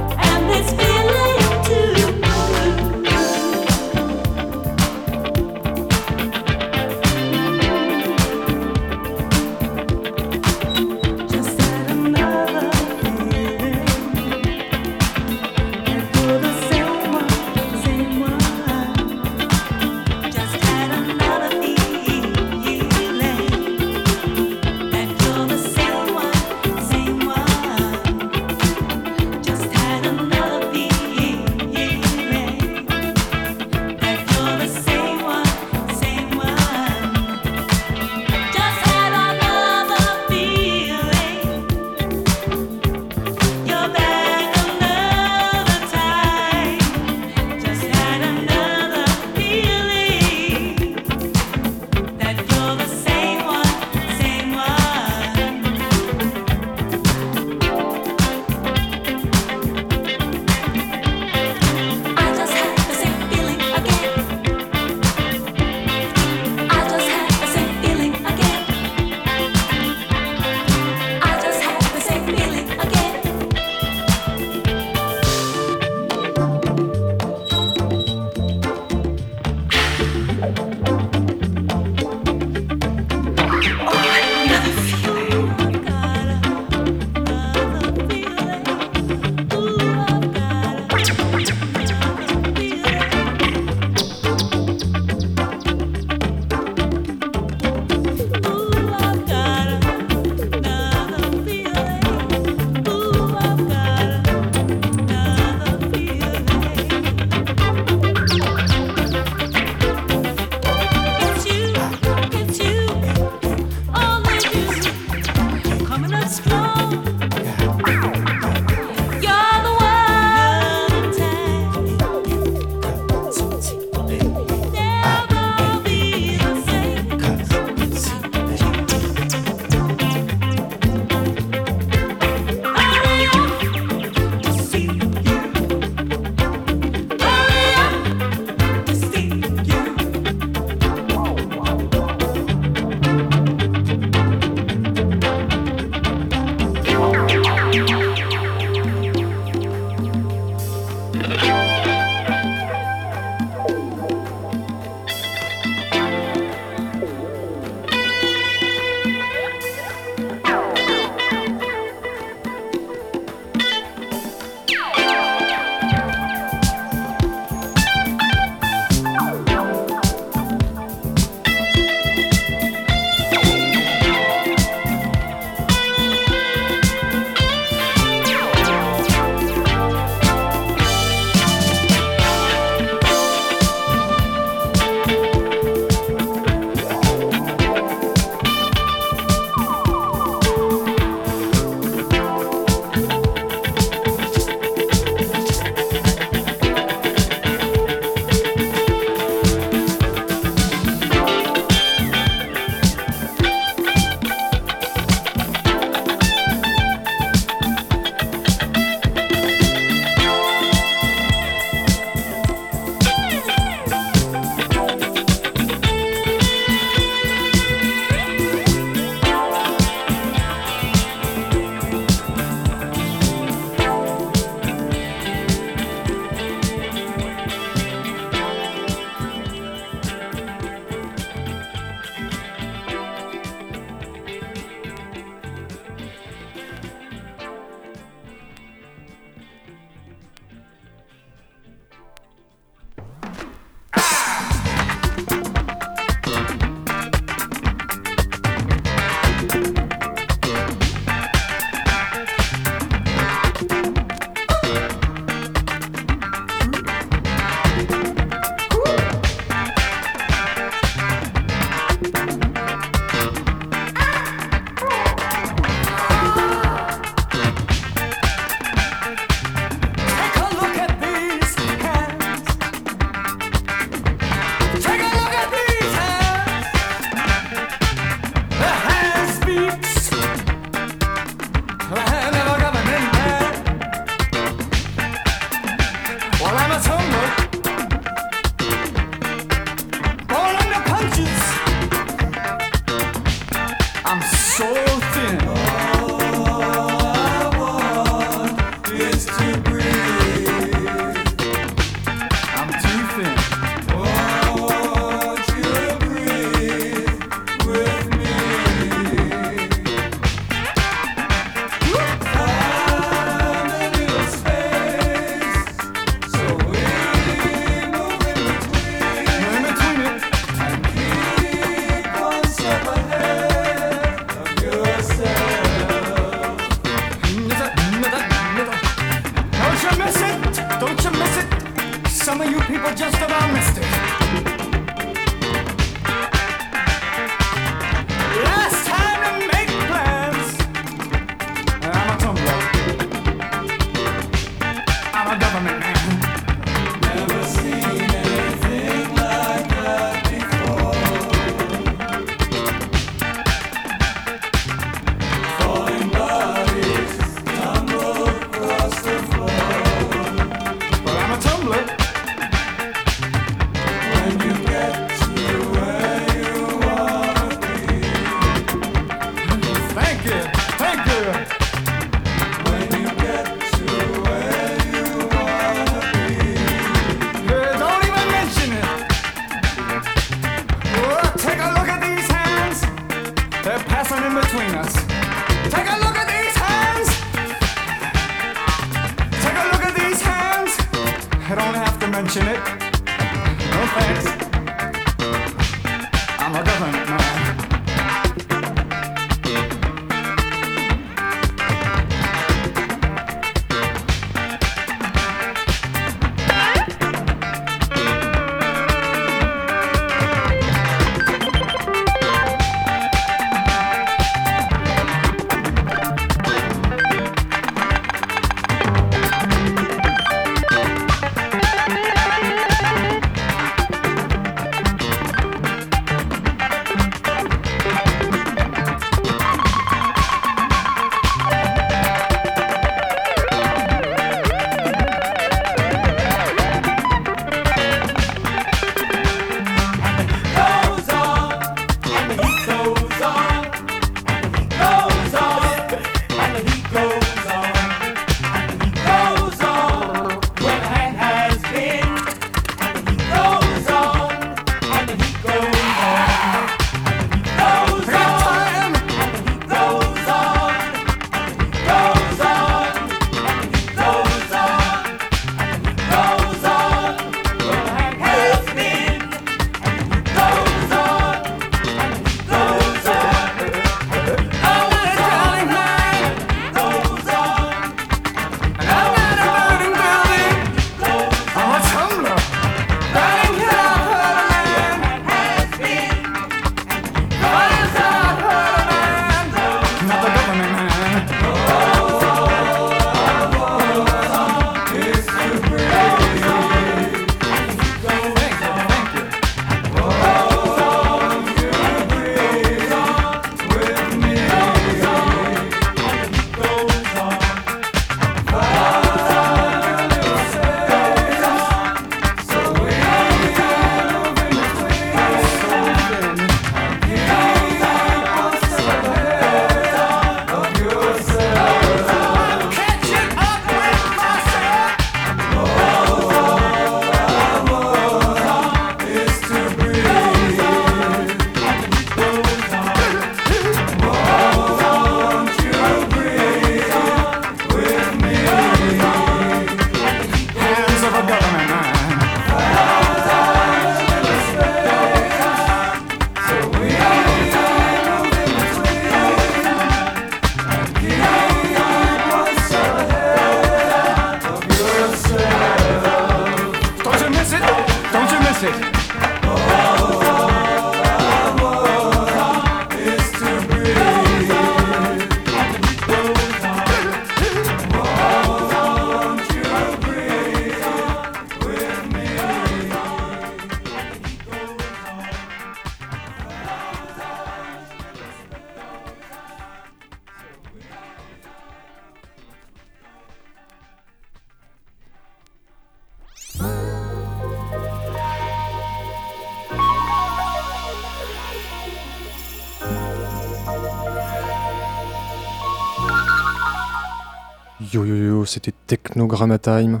[598.46, 600.00] c'était Technogramma Time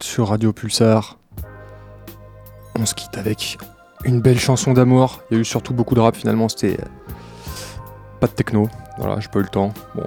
[0.00, 1.18] sur Radio Pulsar.
[2.78, 3.58] On se quitte avec
[4.04, 5.20] une belle chanson d'amour.
[5.30, 6.84] Il y a eu surtout beaucoup de rap finalement, c'était euh,
[8.20, 8.68] pas de techno.
[8.98, 9.72] Voilà, j'ai pas eu le temps.
[9.94, 10.04] Bon,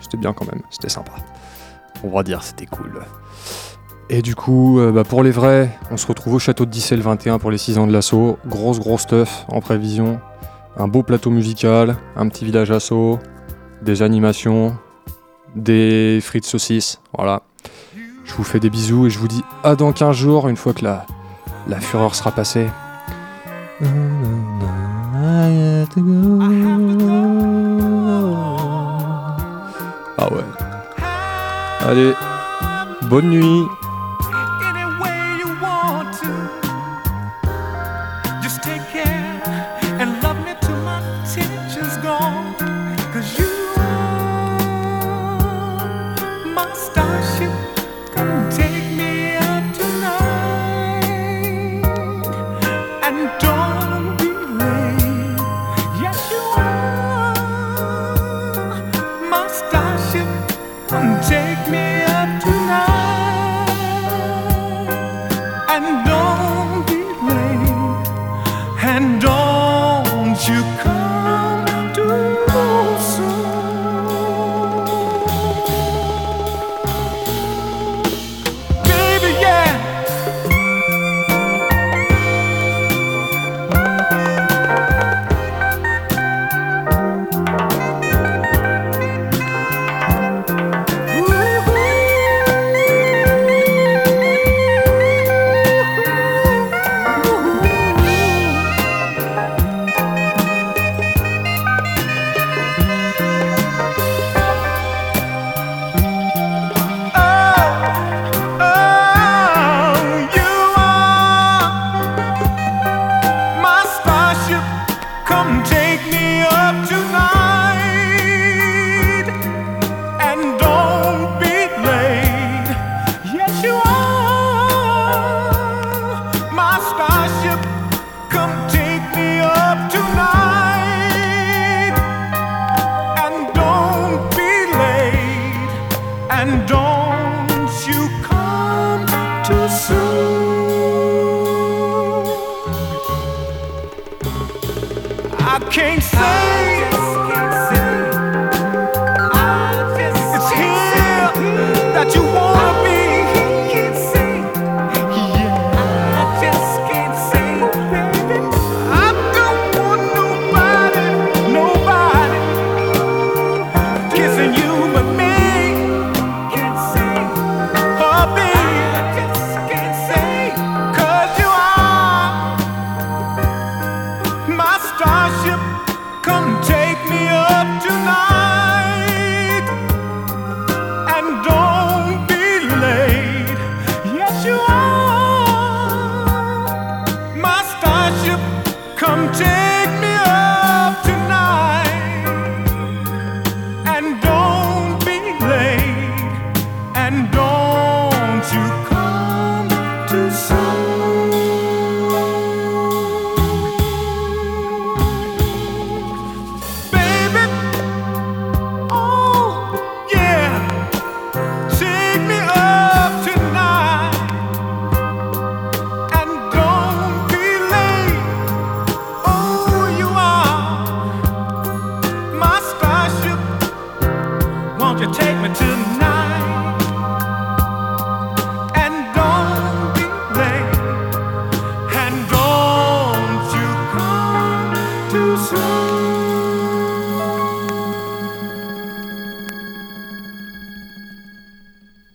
[0.00, 1.12] c'était bien quand même, c'était sympa.
[2.04, 3.00] On va dire, c'était cool.
[4.08, 7.00] Et du coup, euh, bah, pour les vrais, on se retrouve au château de Dissel
[7.00, 8.38] 21 pour les 6 ans de l'assaut.
[8.46, 10.20] Grosse, grosse stuff en prévision.
[10.76, 13.18] Un beau plateau musical, un petit village assaut,
[13.82, 14.76] des animations,
[15.56, 17.00] des frites saucisses.
[17.16, 17.42] Voilà.
[18.24, 20.72] Je vous fais des bisous et je vous dis à dans 15 jours, une fois
[20.72, 21.06] que la,
[21.66, 22.66] la fureur sera passée.
[30.18, 30.44] Ah ouais.
[31.80, 32.12] Allez,
[33.08, 33.62] bonne nuit.